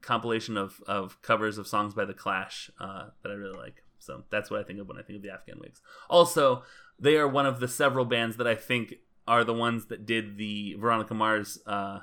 compilation 0.00 0.56
of, 0.56 0.80
of 0.86 1.20
covers 1.22 1.58
of 1.58 1.68
songs 1.68 1.94
by 1.94 2.06
The 2.06 2.14
Clash 2.14 2.70
uh, 2.80 3.08
that 3.22 3.30
I 3.30 3.34
really 3.34 3.58
like. 3.58 3.82
So 4.00 4.24
that's 4.30 4.50
what 4.50 4.60
I 4.60 4.64
think 4.64 4.80
of 4.80 4.88
when 4.88 4.98
I 4.98 5.02
think 5.02 5.18
of 5.18 5.22
the 5.22 5.30
Afghan 5.30 5.58
Whigs. 5.58 5.80
Also, 6.08 6.64
they 6.98 7.16
are 7.16 7.28
one 7.28 7.46
of 7.46 7.60
the 7.60 7.68
several 7.68 8.04
bands 8.04 8.36
that 8.36 8.46
I 8.46 8.54
think 8.54 8.94
are 9.26 9.44
the 9.44 9.54
ones 9.54 9.86
that 9.86 10.06
did 10.06 10.36
the 10.36 10.74
Veronica 10.74 11.14
Mars 11.14 11.58
uh, 11.66 12.00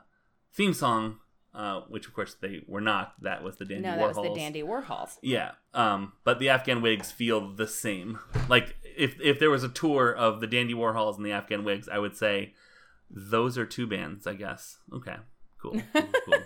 theme 0.53 0.73
song, 0.73 1.17
uh, 1.53 1.81
which 1.89 2.07
of 2.07 2.13
course 2.13 2.35
they 2.39 2.61
were 2.67 2.81
not. 2.81 3.13
That 3.21 3.43
was 3.43 3.57
the 3.57 3.65
Dandy 3.65 3.83
no, 3.83 3.97
Warhols. 3.97 4.13
that 4.13 4.21
was 4.21 4.29
the 4.29 4.35
Dandy 4.35 4.63
Warhols. 4.63 5.17
Yeah, 5.21 5.51
um, 5.73 6.13
but 6.23 6.39
the 6.39 6.49
Afghan 6.49 6.81
Whigs 6.81 7.11
feel 7.11 7.53
the 7.53 7.67
same. 7.67 8.19
Like 8.47 8.75
if 8.83 9.19
if 9.19 9.39
there 9.39 9.49
was 9.49 9.63
a 9.63 9.69
tour 9.69 10.13
of 10.13 10.39
the 10.39 10.47
Dandy 10.47 10.73
Warhols 10.73 11.17
and 11.17 11.25
the 11.25 11.31
Afghan 11.31 11.63
Whigs, 11.63 11.89
I 11.89 11.99
would 11.99 12.15
say 12.15 12.53
those 13.09 13.57
are 13.57 13.65
two 13.65 13.87
bands. 13.87 14.25
I 14.25 14.33
guess. 14.33 14.77
Okay, 14.93 15.15
cool. 15.61 15.81
cool, 15.93 16.09
cool. 16.25 16.39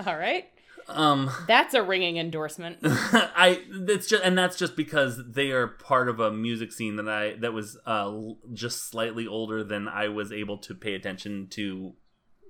All 0.06 0.16
right. 0.16 0.48
Um, 0.88 1.30
That's 1.46 1.74
a 1.74 1.82
ringing 1.82 2.16
endorsement. 2.18 2.78
I 2.82 3.62
it's 3.70 4.06
just 4.06 4.22
and 4.24 4.36
that's 4.36 4.56
just 4.56 4.76
because 4.76 5.20
they 5.32 5.50
are 5.50 5.66
part 5.68 6.08
of 6.08 6.20
a 6.20 6.30
music 6.30 6.72
scene 6.72 6.96
that 6.96 7.08
I 7.08 7.34
that 7.40 7.52
was 7.52 7.78
uh 7.86 8.12
just 8.52 8.88
slightly 8.90 9.26
older 9.26 9.64
than 9.64 9.88
I 9.88 10.08
was 10.08 10.30
able 10.32 10.58
to 10.58 10.74
pay 10.74 10.94
attention 10.94 11.48
to 11.50 11.94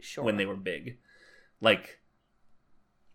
Sure. 0.01 0.23
when 0.25 0.37
they 0.37 0.45
were 0.47 0.57
big. 0.57 0.99
Like, 1.61 2.01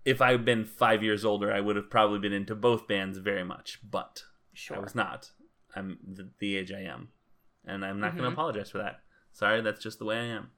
if 0.06 0.22
I 0.22 0.32
had 0.32 0.44
been 0.46 0.66
five 0.66 1.04
years 1.04 1.24
older, 1.24 1.52
I 1.54 1.60
would 1.60 1.76
have 1.76 1.90
probably 1.92 2.18
been 2.20 2.34
into 2.34 2.56
both 2.56 2.88
bands 2.88 3.18
very 3.20 3.44
much. 3.44 3.80
But 3.88 4.24
Sure. 4.54 4.78
I 4.78 4.80
was 4.80 4.96
not. 4.96 5.32
I'm 5.76 6.00
the, 6.04 6.30
the 6.40 6.56
age 6.58 6.72
I 6.72 6.82
am, 6.82 7.10
and 7.66 7.86
I'm 7.86 8.00
not 8.00 8.14
going 8.16 8.24
Mhm. 8.24 8.30
to 8.30 8.34
apologize 8.34 8.72
for 8.72 8.80
that. 8.80 9.02
Sorry, 9.34 9.62
that's 9.62 9.84
just 9.84 10.00
the 10.00 10.06
way 10.06 10.18
I 10.18 10.24
am. 10.26 10.50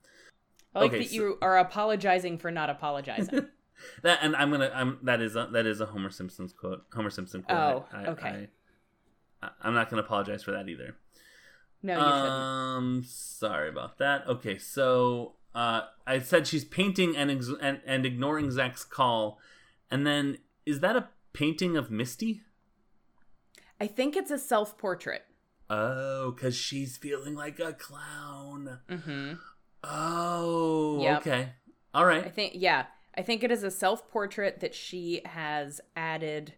I 0.74 0.80
like 0.80 0.91
okay, 0.91 1.00
that 1.00 1.10
so- 1.10 1.15
you 1.15 1.38
are 1.41 1.58
apologizing 1.58 2.38
for 2.38 2.50
not 2.50 2.70
apologizing. 2.70 3.48
That 4.03 4.19
and 4.21 4.35
I'm 4.35 4.51
gonna. 4.51 4.71
I'm 4.73 5.00
that 5.03 5.21
is 5.21 5.35
a, 5.35 5.47
that 5.53 5.65
is 5.65 5.81
a 5.81 5.85
Homer 5.88 6.09
Simpson's 6.09 6.53
quote. 6.53 6.85
Homer 6.93 7.09
Simpson 7.09 7.43
quote. 7.43 7.57
Oh, 7.57 7.85
I, 7.91 8.05
okay. 8.07 8.47
I, 9.41 9.50
am 9.63 9.73
not 9.73 9.89
to 9.89 9.97
apologize 9.97 10.43
for 10.43 10.51
that 10.51 10.69
either. 10.69 10.95
no, 11.81 11.93
you 11.93 12.00
shouldn't. 12.00 12.31
Um, 12.31 13.03
sorry 13.05 13.69
about 13.69 13.97
that. 13.97 14.27
Okay, 14.27 14.57
so 14.57 15.33
uh, 15.55 15.81
I 16.05 16.19
said 16.19 16.47
she's 16.47 16.63
painting 16.65 17.15
and, 17.17 17.31
ex- 17.31 17.50
and 17.61 17.81
and 17.85 18.05
ignoring 18.05 18.51
Zach's 18.51 18.83
call, 18.83 19.39
and 19.89 20.05
then 20.05 20.38
is 20.65 20.79
that 20.81 20.95
a 20.95 21.09
painting 21.33 21.75
of 21.77 21.89
Misty? 21.89 22.41
I 23.79 23.88
think 23.88 24.15
it's 24.15 24.29
a 24.29 24.38
self-portrait. 24.38 25.23
Oh, 25.69 26.31
because 26.31 26.55
she's 26.55 26.97
feeling 26.97 27.33
like 27.33 27.59
a 27.59 27.73
clown. 27.73 28.79
Mm-hmm. 28.89 29.33
Oh, 29.83 31.01
Yep. 31.01 31.19
okay, 31.21 31.50
All 31.93 32.05
right. 32.05 32.23
I 32.25 32.29
think, 32.29 32.53
yeah, 32.55 32.85
I 33.15 33.22
think 33.22 33.44
it 33.44 33.51
is 33.51 33.63
a 33.63 33.72
self-portrait 33.72 34.60
that 34.62 34.74
she 34.74 35.22
has 35.25 35.82
added 35.96 36.53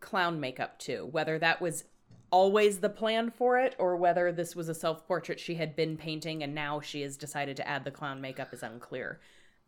clown 0.00 0.38
makeup 0.40 0.78
to. 0.80 1.06
Whether 1.06 1.38
that 1.38 1.60
was 1.60 1.84
always 2.30 2.78
the 2.78 2.88
plan 2.88 3.30
for 3.30 3.58
it, 3.58 3.74
or 3.78 3.96
whether 3.96 4.32
this 4.32 4.54
was 4.54 4.68
a 4.68 4.74
self-portrait 4.74 5.40
she 5.40 5.54
had 5.54 5.76
been 5.76 5.96
painting 5.96 6.42
and 6.42 6.54
now 6.54 6.80
she 6.80 7.02
has 7.02 7.16
decided 7.16 7.56
to 7.56 7.66
add 7.68 7.84
the 7.84 7.90
clown 7.90 8.20
makeup 8.20 8.52
is 8.52 8.62
unclear. 8.62 9.20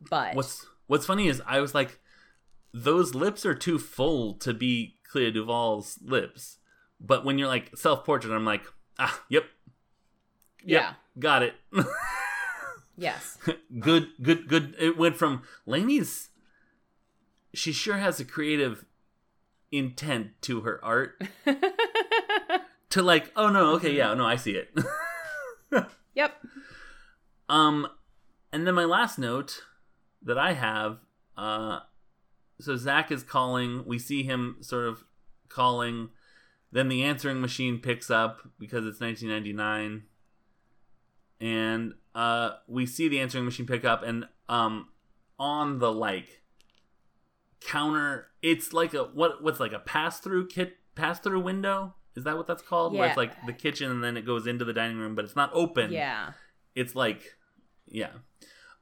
But 0.09 0.35
What's 0.35 0.67
What's 0.87 1.07
funny 1.07 1.29
is 1.29 1.43
I 1.47 1.61
was 1.61 1.75
like, 1.75 1.99
those 2.73 3.15
lips 3.15 3.45
are 3.45 3.55
too 3.55 3.79
full 3.79 4.35
to 4.35 4.55
be 4.55 4.97
Clea 5.11 5.31
Duvall's 5.31 5.99
lips, 6.03 6.59
but 7.00 7.25
when 7.25 7.38
you're 7.38 7.49
like 7.49 7.77
self 7.77 8.05
portrait, 8.05 8.35
I'm 8.35 8.45
like, 8.45 8.62
ah, 8.99 9.23
yep, 9.29 9.45
yep, 10.62 10.83
yeah, 10.83 10.93
got 11.19 11.43
it. 11.43 11.55
yes, 12.99 13.38
good, 13.78 14.09
good, 14.23 14.49
good. 14.49 14.75
It 14.78 14.99
went 14.99 15.17
from 15.17 15.43
Laney's. 15.64 16.28
She 17.55 17.73
sure 17.73 17.97
has 17.97 18.21
a 18.21 18.25
creative 18.25 18.85
intent 19.73 20.33
to 20.43 20.61
her 20.61 20.85
art, 20.85 21.23
to 22.90 23.02
like, 23.02 23.33
oh 23.37 23.49
no, 23.49 23.73
okay, 23.76 23.95
yeah, 23.95 24.12
no, 24.12 24.26
I 24.26 24.37
see 24.37 24.52
it. 24.52 24.76
Yep. 26.19 26.35
Um, 27.49 27.87
and 28.52 28.67
then 28.67 28.75
my 28.75 28.85
last 28.85 29.21
note 29.21 29.62
that 30.21 30.37
I 30.37 30.55
have, 30.55 30.99
uh, 31.37 31.78
so 32.61 32.75
Zach 32.75 33.12
is 33.12 33.23
calling. 33.23 33.85
We 33.87 34.00
see 34.00 34.25
him 34.25 34.57
sort 34.61 34.88
of 34.88 35.05
calling. 35.49 36.09
Then 36.73 36.88
the 36.88 37.05
answering 37.05 37.40
machine 37.40 37.78
picks 37.78 38.11
up 38.11 38.40
because 38.59 38.85
it's 38.85 39.00
1999, 39.00 40.02
and 41.40 41.95
uh, 42.14 42.50
we 42.66 42.87
see 42.87 43.09
the 43.09 43.21
answering 43.21 43.45
machine 43.45 43.66
pick 43.66 43.85
up, 43.85 44.02
and 44.02 44.26
um, 44.49 44.88
on 45.38 45.78
the 45.78 45.92
like 45.92 46.42
counter, 47.61 48.28
it's 48.42 48.73
like 48.73 48.95
a 48.95 49.04
what? 49.04 49.42
What's 49.42 49.61
like 49.61 49.73
a 49.73 49.78
pass 49.78 50.21
through 50.21 50.49
kit 50.49 50.76
pass 50.95 51.18
through 51.21 51.40
window? 51.40 51.95
Is 52.16 52.25
that 52.25 52.37
what 52.37 52.47
that's 52.47 52.62
called? 52.62 52.92
Yeah. 52.95 53.00
Where 53.00 53.09
it's 53.09 53.16
like 53.16 53.47
the 53.47 53.52
kitchen, 53.52 53.90
and 53.90 54.02
then 54.02 54.16
it 54.16 54.26
goes 54.26 54.47
into 54.47 54.64
the 54.64 54.73
dining 54.73 54.99
room, 54.99 55.14
but 55.14 55.25
it's 55.25 55.37
not 55.37 55.50
open 55.52 55.92
Yeah. 55.92 56.33
it's 56.75 56.95
like 56.95 57.23
yeah 57.90 58.11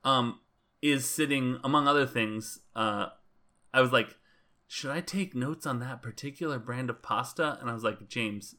um 0.05 0.41
is 0.83 1.09
sitting 1.09 1.59
among 1.63 1.87
other 1.87 2.05
things 2.07 2.59
uh 2.75 3.07
i 3.73 3.81
was 3.81 3.93
like 3.93 4.17
should 4.67 4.91
i 4.91 5.01
take 5.01 5.33
notes 5.33 5.65
on 5.65 5.79
that 5.79 6.03
particular 6.03 6.59
brand 6.59 6.91
of 6.91 7.01
pasta 7.03 7.57
and 7.61 7.71
i 7.71 7.73
was 7.73 7.85
like 7.85 8.09
james 8.09 8.57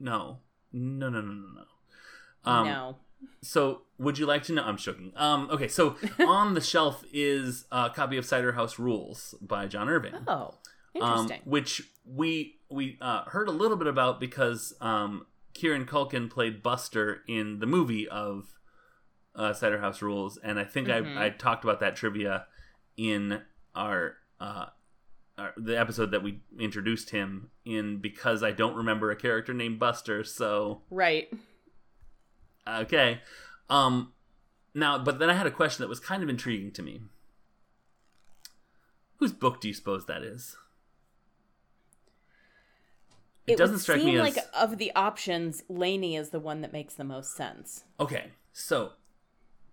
no 0.00 0.40
no 0.72 1.08
no 1.08 1.20
no 1.20 1.32
no 1.32 1.48
no 1.54 2.50
um 2.50 2.66
no. 2.66 2.96
So 3.42 3.82
would 3.98 4.18
you 4.18 4.26
like 4.26 4.42
to 4.42 4.52
know 4.52 4.62
i'm 4.64 4.76
joking 4.76 5.12
um 5.16 5.48
okay 5.50 5.68
so 5.68 5.96
on 6.26 6.54
the 6.54 6.60
shelf 6.60 7.04
is 7.12 7.64
a 7.72 7.90
copy 7.90 8.16
of 8.16 8.24
cider 8.24 8.52
house 8.52 8.78
rules 8.78 9.34
by 9.40 9.66
john 9.66 9.88
irving 9.88 10.14
Oh, 10.26 10.54
um, 11.00 11.20
interesting. 11.22 11.40
which 11.44 11.82
we 12.06 12.56
we 12.70 12.98
uh, 13.00 13.24
heard 13.24 13.48
a 13.48 13.52
little 13.52 13.76
bit 13.76 13.86
about 13.86 14.18
because 14.20 14.74
um, 14.80 15.26
Kieran 15.52 15.86
Culkin 15.86 16.28
played 16.30 16.62
Buster 16.62 17.22
in 17.28 17.58
the 17.60 17.66
movie 17.66 18.08
of 18.08 18.54
uh, 19.36 19.52
Cider 19.52 19.78
House 19.80 20.02
Rules, 20.02 20.38
and 20.42 20.58
I 20.58 20.64
think 20.64 20.88
Mhm. 20.88 21.16
I, 21.16 21.26
I 21.26 21.30
talked 21.30 21.62
about 21.64 21.80
that 21.80 21.94
trivia 21.96 22.46
in 22.96 23.42
our, 23.74 24.16
uh, 24.40 24.66
our 25.38 25.52
the 25.56 25.78
episode 25.78 26.10
that 26.12 26.22
we 26.22 26.42
introduced 26.58 27.10
him 27.10 27.50
in 27.64 27.98
because 28.00 28.42
I 28.42 28.50
don't 28.52 28.74
remember 28.76 29.10
a 29.10 29.16
character 29.16 29.52
named 29.54 29.78
Buster. 29.80 30.22
So 30.24 30.82
right. 30.90 31.28
Okay, 32.66 33.20
um, 33.68 34.12
now 34.74 34.98
but 34.98 35.18
then 35.18 35.30
I 35.30 35.34
had 35.34 35.46
a 35.46 35.50
question 35.50 35.82
that 35.82 35.88
was 35.88 36.00
kind 36.00 36.22
of 36.22 36.28
intriguing 36.28 36.72
to 36.72 36.82
me. 36.82 37.00
Whose 39.18 39.32
book 39.32 39.60
do 39.60 39.68
you 39.68 39.74
suppose 39.74 40.06
that 40.06 40.22
is? 40.22 40.56
It, 43.46 43.58
doesn't 43.58 43.74
would 43.74 43.82
strike 43.82 44.02
me 44.02 44.16
as 44.16 44.36
like 44.36 44.44
of 44.54 44.78
the 44.78 44.90
options, 44.94 45.62
Laney 45.68 46.16
is 46.16 46.30
the 46.30 46.40
one 46.40 46.62
that 46.62 46.72
makes 46.72 46.94
the 46.94 47.04
most 47.04 47.36
sense. 47.36 47.84
Okay, 48.00 48.32
so 48.52 48.92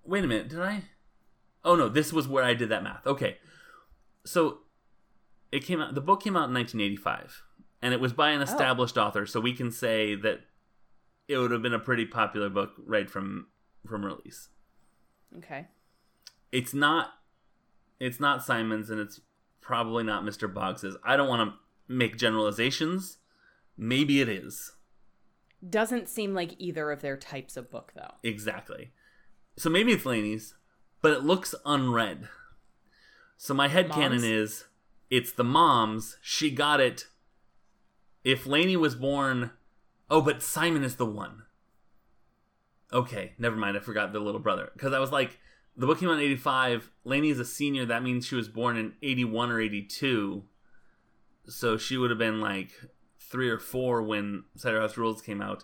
wait 0.04 0.24
a 0.24 0.28
minute, 0.28 0.50
did 0.50 0.60
I? 0.60 0.84
Oh 1.64 1.76
no, 1.76 1.88
this 1.88 2.12
was 2.12 2.28
where 2.28 2.44
I 2.44 2.54
did 2.54 2.70
that 2.70 2.84
math. 2.84 3.06
Okay, 3.08 3.38
so 4.26 4.60
it 5.52 5.64
came 5.64 5.80
out. 5.80 5.96
The 5.96 6.02
book 6.02 6.22
came 6.24 6.36
out 6.36 6.50
in 6.50 6.54
1985, 6.54 7.44
and 7.82 7.94
it 7.94 8.02
was 8.02 8.12
by 8.12 8.32
an 8.32 8.42
established 8.42 8.98
author, 8.98 9.26
so 9.26 9.40
we 9.40 9.54
can 9.54 9.72
say 9.72 10.16
that 10.16 10.42
it 11.32 11.38
would 11.38 11.52
have 11.52 11.62
been 11.62 11.74
a 11.74 11.80
pretty 11.80 12.06
popular 12.06 12.50
book 12.50 12.72
right 12.86 13.10
from 13.10 13.48
from 13.88 14.06
release. 14.06 14.50
Okay. 15.38 15.68
It's 16.52 16.74
not. 16.74 17.12
It's 18.00 18.20
not 18.20 18.44
Simon's, 18.44 18.90
and 18.90 19.00
it's 19.00 19.22
probably 19.62 20.04
not 20.04 20.24
Mr. 20.24 20.52
Boggs's. 20.52 20.98
I 21.04 21.16
don't 21.16 21.30
want 21.30 21.50
to 21.50 21.94
make 21.94 22.18
generalizations. 22.18 23.18
Maybe 23.78 24.22
it 24.22 24.30
is. 24.30 24.74
Doesn't 25.68 26.10
seem 26.10 26.34
like 26.34 26.56
either 26.58 26.90
of 26.92 27.02
their 27.02 27.18
types 27.18 27.56
of 27.56 27.70
book, 27.70 27.94
though. 27.96 28.16
Exactly. 28.24 28.92
So 29.58 29.70
maybe 29.70 29.92
it's 29.92 30.06
Laney's, 30.06 30.56
but 31.02 31.12
it 31.12 31.24
looks 31.24 31.54
unread. 31.66 32.28
So 33.38 33.54
my 33.54 33.68
head 33.68 33.90
headcanon 33.90 34.24
is 34.24 34.66
it's 35.10 35.32
the 35.32 35.44
mom's. 35.44 36.18
She 36.22 36.50
got 36.50 36.80
it. 36.80 37.06
If 38.24 38.46
Laney 38.46 38.78
was 38.78 38.96
born. 38.96 39.52
Oh, 40.12 40.22
but 40.22 40.44
Simon 40.44 40.84
is 40.84 40.98
the 40.98 41.06
one. 41.06 41.44
Okay, 42.92 43.32
never 43.40 43.56
mind. 43.56 43.78
I 43.78 43.80
forgot 43.80 44.12
the 44.12 44.20
little 44.20 44.42
brother. 44.42 44.70
Because 44.74 44.92
I 44.92 45.00
was 45.00 45.12
like, 45.12 45.40
the 45.78 45.88
book 45.88 46.02
came 46.02 46.10
out 46.10 46.20
in 46.20 46.20
85. 46.20 46.92
Laney 47.06 47.30
is 47.30 47.40
a 47.40 47.46
senior. 47.46 47.86
That 47.86 48.04
means 48.04 48.26
she 48.26 48.36
was 48.36 48.50
born 48.50 48.76
in 48.76 48.94
81 49.02 49.50
or 49.50 49.62
82. 49.62 50.44
So 51.48 51.78
she 51.78 51.96
would 51.96 52.10
have 52.10 52.20
been 52.20 52.42
like 52.42 52.74
three 53.18 53.50
or 53.50 53.58
four 53.58 54.02
when 54.02 54.44
Cider 54.58 54.82
House 54.82 54.98
Rules 54.98 55.22
came 55.22 55.42
out. 55.42 55.64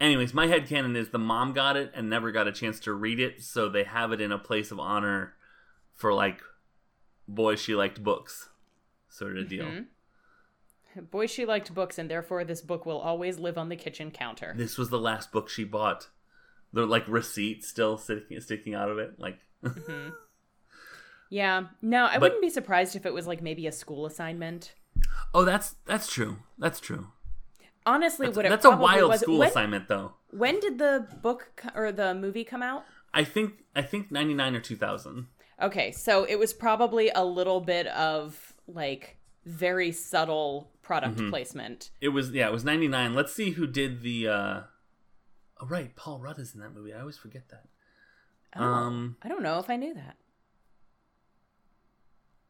Anyways, 0.00 0.32
my 0.32 0.46
headcanon 0.46 0.96
is 0.96 1.10
the 1.10 1.18
mom 1.18 1.52
got 1.52 1.76
it 1.76 1.92
and 1.94 2.08
never 2.08 2.32
got 2.32 2.48
a 2.48 2.52
chance 2.52 2.80
to 2.80 2.94
read 2.94 3.20
it, 3.20 3.42
so 3.42 3.68
they 3.68 3.84
have 3.84 4.10
it 4.10 4.22
in 4.22 4.32
a 4.32 4.38
place 4.38 4.70
of 4.70 4.80
honor 4.80 5.34
for 5.94 6.14
like 6.14 6.40
boy 7.28 7.56
she 7.56 7.74
liked 7.74 8.02
books 8.02 8.48
sort 9.08 9.36
of 9.36 9.48
deal. 9.48 9.64
Mm-hmm. 9.64 9.82
Boy, 11.10 11.26
she 11.26 11.44
liked 11.44 11.74
books, 11.74 11.98
and 11.98 12.10
therefore 12.10 12.44
this 12.44 12.60
book 12.60 12.86
will 12.86 12.98
always 12.98 13.38
live 13.38 13.58
on 13.58 13.68
the 13.68 13.76
kitchen 13.76 14.10
counter. 14.10 14.54
This 14.56 14.78
was 14.78 14.90
the 14.90 14.98
last 14.98 15.32
book 15.32 15.48
she 15.48 15.64
bought. 15.64 16.08
The 16.72 16.84
like 16.86 17.06
receipt 17.08 17.64
still 17.64 17.96
sticking 17.98 18.40
sticking 18.40 18.74
out 18.74 18.90
of 18.90 18.98
it. 18.98 19.18
Like 19.18 19.38
mm-hmm. 19.64 20.10
Yeah. 21.30 21.64
No, 21.82 22.04
I 22.06 22.14
But- 22.14 22.22
wouldn't 22.22 22.42
be 22.42 22.50
surprised 22.50 22.96
if 22.96 23.06
it 23.06 23.14
was 23.14 23.26
like 23.26 23.42
maybe 23.42 23.66
a 23.66 23.72
school 23.72 24.06
assignment. 24.06 24.74
Oh, 25.34 25.44
that's 25.44 25.76
that's 25.86 26.12
true. 26.12 26.38
That's 26.58 26.80
true. 26.80 27.08
Honestly, 27.84 28.26
That's, 28.26 28.36
what 28.36 28.46
it 28.46 28.48
that's 28.48 28.64
a 28.64 28.70
wild 28.70 29.10
was. 29.10 29.20
school 29.20 29.38
when, 29.38 29.48
assignment 29.48 29.86
though. 29.86 30.14
when 30.30 30.58
did 30.58 30.78
the 30.78 31.06
book 31.22 31.52
or 31.74 31.92
the 31.92 32.14
movie 32.14 32.42
come 32.42 32.60
out? 32.62 32.84
I 33.14 33.22
think 33.22 33.64
I 33.76 33.82
think 33.82 34.10
99 34.10 34.56
or 34.56 34.60
2000. 34.60 35.26
Okay, 35.62 35.92
so 35.92 36.24
it 36.24 36.36
was 36.38 36.52
probably 36.52 37.10
a 37.14 37.24
little 37.24 37.60
bit 37.60 37.86
of 37.88 38.54
like 38.66 39.18
very 39.46 39.92
subtle 39.92 40.70
product 40.82 41.16
Mm-hmm. 41.16 41.30
placement. 41.30 41.90
It 42.00 42.08
was 42.10 42.30
yeah, 42.32 42.46
it 42.48 42.52
was 42.52 42.64
99. 42.64 43.14
Let's 43.14 43.32
see 43.32 43.50
who 43.52 43.66
did 43.66 44.02
the 44.02 44.28
uh 44.28 44.60
Oh 45.60 45.66
right, 45.66 45.94
Paul 45.96 46.18
Rudd 46.20 46.38
is 46.38 46.52
in 46.54 46.60
that 46.60 46.74
movie. 46.74 46.92
I 46.92 47.00
always 47.00 47.16
forget 47.16 47.48
that. 47.48 47.64
Oh, 48.56 48.62
Um 48.62 49.16
I 49.22 49.28
don't 49.28 49.42
know 49.42 49.58
if 49.58 49.70
I 49.70 49.76
knew 49.76 49.94
that. 49.94 50.16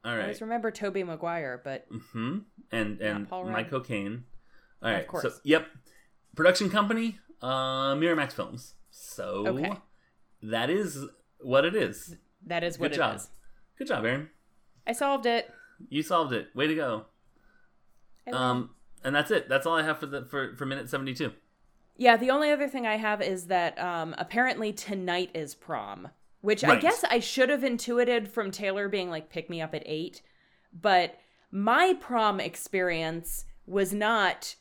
All 0.04 0.12
right. 0.12 0.20
I 0.20 0.22
always 0.24 0.40
remember 0.40 0.70
Tobey 0.70 1.02
Maguire, 1.04 1.60
but 1.62 1.90
mm-hmm. 1.90 2.38
And 2.72 3.00
and 3.00 3.28
Paul 3.28 3.44
Mike 3.46 3.70
Rudd. 3.72 3.82
Cocaine. 3.82 4.24
All 4.82 4.90
right. 4.92 5.06
course. 5.06 5.22
So 5.22 5.32
yep. 5.44 5.66
Production 6.34 6.70
company, 6.70 7.18
uh 7.42 7.94
Miramax 7.94 8.32
Films. 8.32 8.74
So 8.90 9.44
Okay. 9.48 9.72
that 10.42 10.70
is 10.70 11.04
what 11.40 11.64
it 11.64 11.74
is. 11.76 12.16
that 12.46 12.62
is 12.64 12.78
what 12.78 12.90
Good 12.90 12.94
it 12.94 12.98
job. 12.98 13.16
is. 13.16 13.28
Good 13.78 13.88
job, 13.88 14.04
Aaron. 14.04 14.30
I 14.86 14.92
solved 14.92 15.26
it. 15.26 15.50
You 15.88 16.02
solved 16.02 16.32
it. 16.32 16.48
Way 16.54 16.66
to 16.66 16.74
go. 16.74 17.06
Um 18.32 18.70
and 19.04 19.14
that's 19.14 19.30
it. 19.30 19.48
That's 19.48 19.66
all 19.66 19.76
I 19.76 19.82
have 19.82 19.98
for 19.98 20.06
the 20.06 20.24
for, 20.24 20.56
for 20.56 20.66
minute 20.66 20.88
72. 20.88 21.32
Yeah, 21.96 22.16
the 22.16 22.30
only 22.30 22.50
other 22.50 22.68
thing 22.68 22.86
I 22.86 22.96
have 22.96 23.22
is 23.22 23.46
that 23.46 23.78
um, 23.78 24.14
apparently 24.18 24.72
tonight 24.72 25.30
is 25.32 25.54
prom, 25.54 26.08
which 26.42 26.62
I 26.62 26.76
guess 26.76 27.04
I 27.04 27.20
should 27.20 27.48
have 27.48 27.64
intuited 27.64 28.28
from 28.28 28.50
Taylor 28.50 28.88
being 28.88 29.08
like, 29.08 29.30
pick 29.30 29.48
me 29.48 29.62
up 29.62 29.74
at 29.74 29.82
eight. 29.86 30.20
But 30.78 31.18
my 31.50 31.94
prom 31.98 32.38
experience 32.38 33.46
was 33.66 33.94
not 33.94 34.56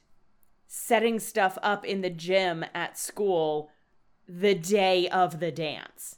setting 0.68 1.20
stuff 1.20 1.58
up 1.62 1.86
in 1.86 2.02
the 2.02 2.10
gym 2.10 2.64
at 2.74 2.98
school 2.98 3.70
the 4.28 4.56
day 4.56 5.10
of 5.10 5.40
the 5.40 5.52
dance. 5.52 6.18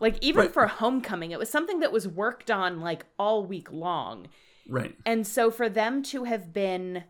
Like, 0.00 0.16
even 0.22 0.40
Right. 0.44 0.52
for 0.52 0.66
homecoming, 0.66 1.30
it 1.30 1.38
was 1.38 1.50
something 1.50 1.80
that 1.80 1.92
was 1.92 2.08
worked 2.08 2.50
on 2.50 2.80
like 2.80 3.04
all 3.18 3.44
week 3.44 3.70
long. 3.70 4.28
Right. 4.68 4.96
And 5.06 5.26
so 5.26 5.50
for 5.50 5.68
them 5.68 6.02
to 6.04 6.24
have 6.24 6.52
been 6.52 7.04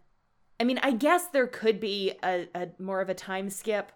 I 0.58 0.64
mean, 0.64 0.78
I 0.82 0.90
guess 0.92 1.26
there 1.28 1.46
could 1.46 1.80
be 1.80 2.12
a, 2.22 2.46
a 2.54 2.68
more 2.78 3.00
of 3.00 3.08
a 3.08 3.14
time 3.14 3.48
skip 3.48 3.92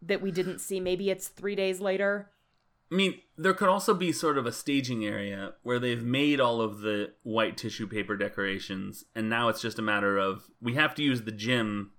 that 0.00 0.22
we 0.22 0.30
didn't 0.30 0.60
see. 0.60 0.80
Maybe 0.80 1.10
it's 1.10 1.28
three 1.28 1.54
days 1.54 1.80
later. 1.80 2.30
I 2.90 2.94
mean, 2.94 3.20
there 3.36 3.52
could 3.52 3.68
also 3.68 3.92
be 3.92 4.10
sort 4.10 4.38
of 4.38 4.46
a 4.46 4.52
staging 4.52 5.04
area 5.04 5.52
where 5.62 5.78
they've 5.78 6.02
made 6.02 6.40
all 6.40 6.62
of 6.62 6.80
the 6.80 7.12
white 7.24 7.58
tissue 7.58 7.86
paper 7.86 8.16
decorations, 8.16 9.04
and 9.14 9.28
now 9.28 9.48
it's 9.48 9.60
just 9.60 9.78
a 9.78 9.82
matter 9.82 10.16
of 10.16 10.44
we 10.62 10.74
have 10.74 10.94
to 10.94 11.02
use 11.02 11.22
the 11.22 11.30
gym 11.30 11.92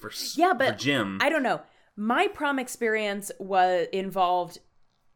for 0.00 0.12
Yeah, 0.36 0.52
for 0.52 0.58
but 0.58 0.78
gym. 0.78 1.18
I 1.20 1.28
don't 1.28 1.42
know. 1.42 1.60
My 2.00 2.28
prom 2.28 2.58
experience 2.58 3.30
was 3.38 3.86
involved, 3.92 4.56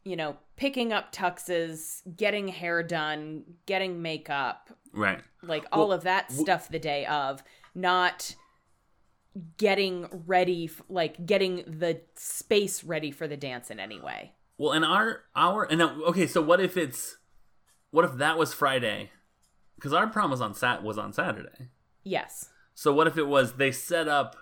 you 0.04 0.16
know, 0.16 0.36
picking 0.56 0.92
up 0.92 1.14
tuxes, 1.14 2.02
getting 2.14 2.46
hair 2.48 2.82
done, 2.82 3.44
getting 3.64 4.02
makeup, 4.02 4.68
right. 4.92 5.22
like 5.42 5.64
all 5.72 5.88
Well, 5.88 5.92
of 5.96 6.02
that 6.02 6.30
stuff 6.30 6.68
the 6.68 6.78
day 6.78 7.06
of, 7.06 7.42
not 7.74 8.36
getting 9.56 10.08
ready, 10.26 10.66
f- 10.66 10.82
like 10.90 11.24
getting 11.24 11.64
the 11.66 12.02
space 12.16 12.84
ready 12.84 13.10
for 13.10 13.26
the 13.26 13.38
dance 13.38 13.70
in 13.70 13.80
any 13.80 13.98
way. 13.98 14.32
Well, 14.58 14.72
and 14.72 14.84
our 14.84 15.22
our 15.34 15.64
and 15.64 15.78
now, 15.78 15.98
okay, 16.08 16.26
so 16.26 16.42
what 16.42 16.60
if 16.60 16.76
it's 16.76 17.16
what 17.92 18.04
if 18.04 18.18
that 18.18 18.36
was 18.36 18.52
Friday? 18.52 19.10
Because 19.76 19.94
our 19.94 20.06
prom 20.06 20.30
was 20.30 20.42
on 20.42 20.52
sat 20.52 20.82
was 20.82 20.98
on 20.98 21.14
Saturday. 21.14 21.70
Yes. 22.02 22.50
So 22.74 22.92
what 22.92 23.06
if 23.06 23.16
it 23.16 23.26
was 23.26 23.54
they 23.54 23.72
set 23.72 24.06
up 24.06 24.36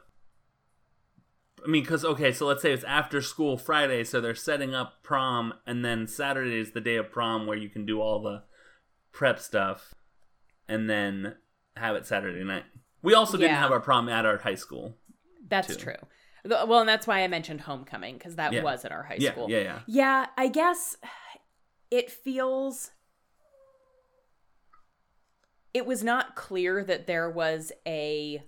I 1.64 1.68
mean, 1.68 1.83
because 1.83 2.05
okay, 2.05 2.33
so 2.33 2.46
let's 2.46 2.62
say 2.62 2.72
it's 2.72 2.85
after 2.85 3.20
school 3.22 3.57
Friday, 3.57 4.05
so 4.05 4.20
they're 4.20 4.35
setting 4.35 4.75
up 4.75 5.03
prom, 5.03 5.55
and 5.66 5.85
then 5.85 6.07
Saturday 6.07 6.59
is 6.59 6.72
the 6.72 6.81
day 6.81 6.96
of 6.96 7.11
prom 7.11 7.46
where 7.46 7.57
you 7.57 7.68
can 7.68 7.87
do 7.87 8.01
all 8.01 8.20
the 8.20 8.42
prep 9.12 9.38
stuff, 9.38 9.94
and 10.68 10.90
then 10.90 11.37
have 11.77 11.94
it 11.96 12.07
Saturday 12.07 12.42
night. 12.44 12.64
We 13.03 13.14
also 13.14 13.37
didn't 13.37 13.57
have 13.57 13.72
our 13.72 13.81
prom 13.81 14.09
at 14.09 14.27
our 14.27 14.38
high 14.38 14.55
school. 14.55 14.96
That's 15.48 15.77
too. 15.77 15.83
true. 15.83 15.96
Well, 16.44 16.81
and 16.81 16.88
that's 16.88 17.07
why 17.07 17.22
I 17.22 17.29
mentioned 17.29 17.61
homecoming 17.61 18.14
because 18.14 18.37
that 18.37 18.53
Yeah. 18.53 18.62
was 18.62 18.85
at 18.85 18.90
our 18.92 19.03
high 19.05 19.18
Yeah, 19.18 19.33
school. 19.33 19.48
yeah, 19.51 19.59
yeah. 19.59 19.81
Yeah, 19.87 20.27
I 20.37 20.48
guess 20.48 20.96
it 21.90 22.11
feels. 22.11 22.90
It 25.75 25.87
was 25.87 26.03
not 26.05 26.35
clear 26.37 26.85
that 26.85 27.07
there 27.07 27.31
was 27.31 27.72
a 27.87 28.42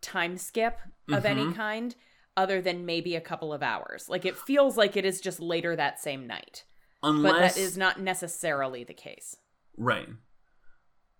time 0.00 0.36
skip 0.38 0.78
of 1.08 1.24
any 1.24 1.44
Mhm. 1.44 1.54
kind 1.54 1.96
other 2.36 2.60
than 2.62 2.86
maybe 2.86 3.14
a 3.16 3.20
couple 3.20 3.52
of 3.52 3.62
hours. 3.62 4.08
Like 4.08 4.24
it 4.24 4.36
feels 4.36 4.76
like 4.76 4.96
it 4.96 5.04
is 5.04 5.20
just 5.20 5.40
later 5.40 5.76
that 5.76 6.00
same 6.00 6.26
night. 6.26 6.64
Unless 7.02 7.32
But 7.32 7.38
that 7.40 7.56
is 7.58 7.76
not 7.78 8.00
necessarily 8.00 8.84
the 8.84 8.94
case. 8.94 9.36
right, 9.76 10.08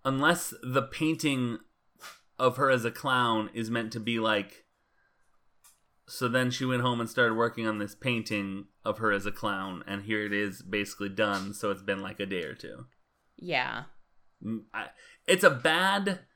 unless 0.04 0.52
the 0.62 0.82
painting 0.82 1.58
of 2.38 2.56
her 2.56 2.70
as 2.70 2.84
a 2.84 2.90
clown 2.90 3.50
is 3.54 3.70
meant 3.70 3.92
to 3.92 4.00
be 4.00 4.18
like. 4.20 4.64
So 6.06 6.26
then 6.26 6.50
she 6.50 6.64
went 6.64 6.82
home 6.82 7.00
and 7.00 7.08
started 7.08 7.34
working 7.34 7.66
on 7.68 7.78
this 7.78 7.94
painting 7.94 8.66
of 8.84 8.98
her 8.98 9.12
as 9.12 9.26
a 9.26 9.30
clown, 9.32 9.84
and 9.86 10.02
here 10.02 10.24
it 10.24 10.32
is, 10.32 10.60
basically 10.62 11.08
done. 11.08 11.54
So 11.54 11.70
it's 11.70 11.82
been 11.82 12.00
like 12.00 12.18
a 12.18 12.26
day 12.26 12.42
or 12.44 12.54
two. 12.54 12.86
Yeah. 13.36 13.84
I- 14.74 14.90
it's 15.26 15.44
a 15.44 15.50
bad 15.50 16.26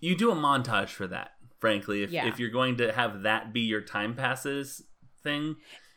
you 0.00 0.16
do 0.16 0.30
a 0.30 0.34
montage 0.34 0.88
for 0.90 1.06
that 1.06 1.32
frankly 1.58 2.02
if, 2.02 2.10
Yeah. 2.10 2.26
if 2.28 2.38
you're 2.38 2.50
going 2.50 2.76
to 2.78 2.92
have 2.92 3.22
that 3.22 3.52
be 3.52 3.60
your 3.60 3.80
time 3.82 4.14
passes 4.14 4.82
thing 5.22 5.56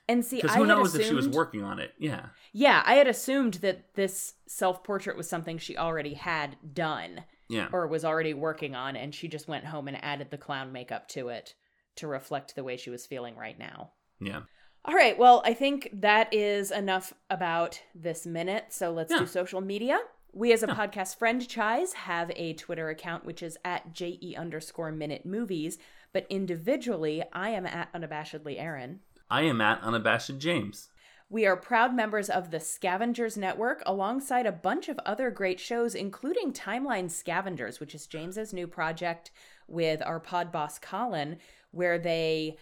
And 0.10 0.24
see, 0.26 0.38
because 0.42 0.56
who 0.56 0.66
knows 0.66 0.94
if 0.96 1.06
she 1.08 1.14
was 1.14 1.28
working 1.30 1.64
on 1.64 1.80
it 1.80 1.94
yeah 1.98 2.28
Yeah, 2.52 2.84
I 2.86 2.96
had 2.96 3.08
assumed 3.08 3.56
that 3.56 3.94
this 3.96 4.34
self 4.48 4.84
portrait 4.84 5.16
was 5.18 5.30
something 5.30 5.58
she 5.58 5.78
already 5.78 6.14
had 6.16 6.58
done. 6.74 7.24
yeah 7.50 7.68
or 7.72 7.88
was 7.88 8.04
already 8.06 8.34
working 8.34 8.76
on 8.76 8.96
and 8.96 9.14
she 9.16 9.28
just 9.28 9.48
went 9.48 9.66
home 9.66 9.88
and 9.88 10.04
added 10.04 10.30
the 10.32 10.38
clown 10.38 10.72
makeup 10.72 11.08
to 11.10 11.30
it 11.30 11.56
to 11.96 12.08
reflect 12.08 12.56
the 12.56 12.64
way 12.64 12.76
she 12.78 12.90
was 12.90 13.06
feeling 13.06 13.36
right 13.38 13.58
now. 13.60 13.92
yeah 14.20 14.42
All 14.86 14.94
right, 14.96 15.18
well, 15.18 15.42
I 15.46 15.54
think 15.54 15.90
that 15.94 16.34
is 16.34 16.70
enough 16.72 17.14
about 17.30 17.80
this 17.96 18.26
minute. 18.26 18.66
So 18.72 18.92
let's 18.92 19.12
Yeah. 19.12 19.20
do 19.20 19.28
social 19.28 19.62
media. 19.62 19.98
We 20.36 20.52
as 20.52 20.64
a 20.64 20.68
Yeah. 20.68 20.76
podcast 20.76 21.18
friend 21.18 21.42
Chise 21.42 21.94
have 21.94 22.32
a 22.36 22.54
Twitter 22.54 22.90
account 22.90 23.24
which 23.24 23.44
is 23.44 23.58
at 23.64 23.94
JE 23.94 24.36
underscore 24.36 24.92
minute 24.92 25.26
movies, 25.26 25.78
but 26.12 26.26
individually 26.30 27.24
I 27.32 27.50
am 27.50 27.66
at 27.66 27.92
unabashedly 27.94 28.60
Aaron. 28.60 29.02
i 29.30 29.44
am 29.44 29.62
at 29.62 29.82
unabashed 29.82 30.38
james 30.40 30.90
We 31.30 31.46
are 31.46 31.56
proud 31.56 31.96
members 31.96 32.30
of 32.30 32.52
the 32.52 32.60
Scavengers 32.60 33.38
Network 33.38 33.82
alongside 33.86 34.46
a 34.46 34.52
bunch 34.52 34.90
of 34.90 35.00
other 35.06 35.32
great 35.32 35.60
shows, 35.60 35.96
including 35.96 36.52
Timeline 36.52 37.10
Scavengers, 37.10 37.80
which 37.80 37.96
is 37.96 38.06
James's 38.08 38.54
new 38.54 38.68
project 38.68 39.32
with 39.68 40.02
our 40.04 40.20
pod 40.20 40.52
boss 40.52 40.78
Colin, 40.80 41.38
where 41.72 41.98
they 41.98 42.58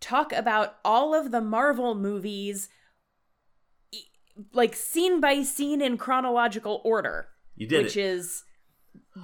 talk 0.00 0.32
about 0.32 0.76
all 0.84 1.14
of 1.14 1.30
the 1.30 1.40
Marvel 1.40 1.94
movies 1.94 2.68
like 4.52 4.74
scene 4.74 5.20
by 5.20 5.42
scene 5.42 5.80
in 5.80 5.96
chronological 5.98 6.80
order, 6.84 7.28
you 7.56 7.66
did 7.66 7.84
which 7.84 7.96
it 7.96 8.04
is 8.04 8.44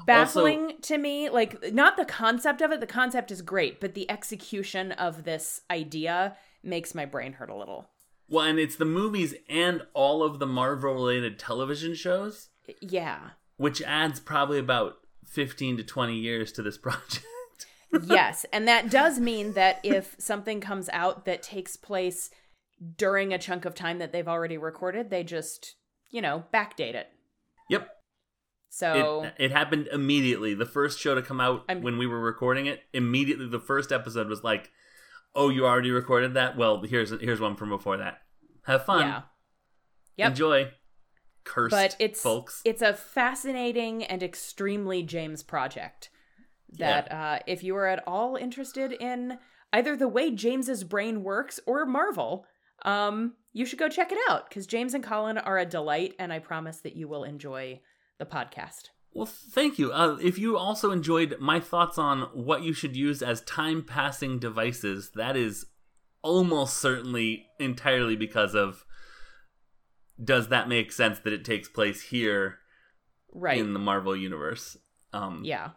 baffling 0.07 0.75
to 0.83 0.99
me. 0.99 1.29
Like, 1.29 1.73
not 1.73 1.96
the 1.96 2.05
concept 2.05 2.61
of 2.62 2.70
it, 2.73 2.81
the 2.81 2.87
concept 2.87 3.31
is 3.31 3.42
great, 3.42 3.81
but 3.81 3.94
the 3.94 4.11
execution 4.11 4.92
of 4.92 5.25
this 5.25 5.62
idea 5.70 6.37
makes 6.62 6.94
my 6.94 7.05
brain 7.07 7.35
hurt 7.35 7.51
a 7.51 7.57
little. 7.57 7.88
well 8.29 8.44
and 8.46 8.59
it's 8.59 8.77
the 8.77 8.85
movies 8.85 9.35
and 9.49 9.83
all 9.94 10.23
of 10.23 10.38
the 10.38 10.46
marvel 10.46 10.92
related 10.92 11.38
television 11.38 11.94
shows 11.94 12.51
Yeah. 12.83 13.31
which 13.57 13.81
adds 13.83 14.20
probably 14.20 14.59
about 14.59 14.99
15 15.27 15.79
to 15.79 15.83
20 15.85 16.14
years 16.16 16.53
to 16.53 16.62
this 16.62 16.77
project 16.87 17.25
yes, 18.05 18.44
and 18.53 18.68
that 18.68 18.90
does 18.90 19.18
mean 19.18 19.55
that 19.55 19.81
if 19.83 20.14
something 20.18 20.61
comes 20.61 20.88
out 20.92 21.25
that 21.25 21.42
takes 21.42 21.77
place 21.77 22.31
during 22.96 23.32
a 23.32 23.38
chunk 23.38 23.64
of 23.64 23.74
time 23.74 23.98
that 23.98 24.12
they've 24.12 24.28
already 24.28 24.56
recorded, 24.58 25.10
they 25.10 25.22
just, 25.24 25.76
you 26.10 26.20
know, 26.22 26.44
backdate 26.52 26.94
it. 26.94 27.08
yep 27.68 27.88
So, 28.70 29.24
it, 29.24 29.34
it 29.46 29.50
happened 29.52 29.88
immediately. 29.92 30.54
The 30.54 30.64
first 30.66 30.98
show 30.98 31.14
to 31.14 31.22
come 31.22 31.40
out 31.40 31.64
I'm- 31.68 31.82
when 31.82 31.98
we 31.98 32.06
were 32.06 32.20
recording 32.20 32.66
it, 32.66 32.80
immediately 32.92 33.48
the 33.48 33.58
first 33.60 33.90
episode 33.92 34.28
was 34.28 34.42
like, 34.44 34.70
"Oh, 35.34 35.48
you 35.50 35.66
already 35.66 35.90
recorded 35.90 36.34
that? 36.34 36.56
Well, 36.56 36.82
here's 36.82 37.10
here's 37.20 37.40
one 37.40 37.56
from 37.56 37.68
before 37.70 37.96
that. 37.98 38.18
Have 38.64 38.84
fun, 38.84 39.00
yeah. 39.08 39.22
Yep. 40.16 40.28
enjoy." 40.30 40.70
Cursed, 41.42 41.70
But 41.72 41.96
it's 41.98 42.22
folks. 42.22 42.60
it's 42.64 42.82
a 42.82 42.92
fascinating 42.94 44.04
and 44.04 44.22
extremely 44.22 45.02
James 45.02 45.42
project 45.42 46.10
that 46.78 47.10
uh, 47.10 47.38
if 47.46 47.64
you 47.64 47.74
are 47.76 47.86
at 47.86 48.04
all 48.06 48.36
interested 48.36 48.92
in 48.92 49.38
either 49.72 49.96
the 49.96 50.06
way 50.06 50.30
James's 50.30 50.84
brain 50.84 51.22
works 51.24 51.58
or 51.66 51.86
Marvel, 51.86 52.46
um, 52.82 53.34
you 53.52 53.64
should 53.66 53.78
go 53.78 53.88
check 53.88 54.12
it 54.12 54.18
out 54.28 54.48
because 54.48 54.66
James 54.66 54.94
and 54.94 55.02
Colin 55.04 55.38
are 55.38 55.58
a 55.58 55.66
delight, 55.66 56.14
and 56.18 56.32
I 56.32 56.38
promise 56.38 56.78
that 56.80 56.96
you 56.96 57.08
will 57.08 57.24
enjoy 57.24 57.80
the 58.18 58.26
podcast. 58.26 58.88
Well, 59.12 59.26
thank 59.26 59.78
you. 59.78 59.92
Uh, 59.92 60.18
if 60.22 60.38
you 60.38 60.56
also 60.56 60.92
enjoyed 60.92 61.36
my 61.40 61.58
thoughts 61.58 61.98
on 61.98 62.22
what 62.32 62.62
you 62.62 62.72
should 62.72 62.94
use 62.96 63.22
as 63.22 63.40
time 63.42 63.82
passing 63.82 64.38
devices, 64.38 65.10
that 65.16 65.36
is 65.36 65.66
almost 66.22 66.76
certainly 66.78 67.46
entirely 67.58 68.14
because 68.14 68.54
of 68.54 68.84
does 70.22 70.48
that 70.48 70.68
make 70.68 70.92
sense 70.92 71.18
that 71.20 71.32
it 71.32 71.44
takes 71.44 71.68
place 71.68 72.02
here 72.02 72.58
Right. 73.32 73.58
in 73.58 73.72
the 73.72 73.78
Marvel 73.78 74.14
universe? 74.14 74.76
Um, 75.12 75.42
yeah. 75.44 75.70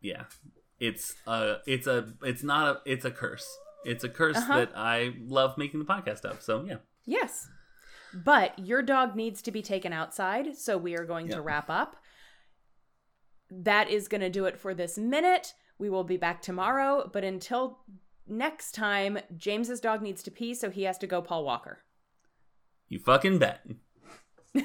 yeah 0.00 0.24
it's 0.80 1.14
a 1.26 1.58
it's 1.66 1.86
a 1.86 2.14
it's 2.22 2.42
not 2.42 2.66
a 2.66 2.80
it's 2.90 3.04
a 3.04 3.10
curse 3.10 3.46
it's 3.84 4.04
a 4.04 4.08
curse 4.08 4.36
Uh-huh. 4.36 4.58
that 4.58 4.72
i 4.76 5.14
love 5.26 5.56
making 5.58 5.80
the 5.80 5.86
podcast 5.86 6.24
of 6.24 6.42
so 6.42 6.64
yeah 6.66 6.76
Yes. 7.06 7.48
But 8.12 8.58
your 8.58 8.82
dog 8.82 9.16
needs 9.16 9.40
to 9.42 9.50
be 9.50 9.62
taken 9.62 9.92
outside, 9.92 10.56
so 10.56 10.76
we 10.76 10.96
are 10.96 11.04
going 11.04 11.28
to 11.30 11.40
wrap 11.40 11.70
up. 11.70 11.96
That 13.50 13.88
is 13.88 14.06
going 14.06 14.20
to 14.20 14.28
do 14.30 14.44
it 14.44 14.58
for 14.58 14.74
this 14.74 14.98
minute. 14.98 15.54
We 15.78 15.88
will 15.90 16.04
be 16.04 16.18
back 16.18 16.42
tomorrow, 16.42 17.08
but 17.12 17.24
until 17.24 17.78
next 18.28 18.72
time, 18.72 19.18
James's 19.36 19.80
dog 19.80 20.02
needs 20.02 20.22
to 20.24 20.30
pee, 20.30 20.54
so 20.54 20.70
he 20.70 20.82
has 20.84 20.98
to 20.98 21.06
go 21.06 21.22
Paul 21.22 21.44
Walker. 21.44 21.78
you 22.88 22.98
fucking 22.98 23.38
bet 23.38 23.64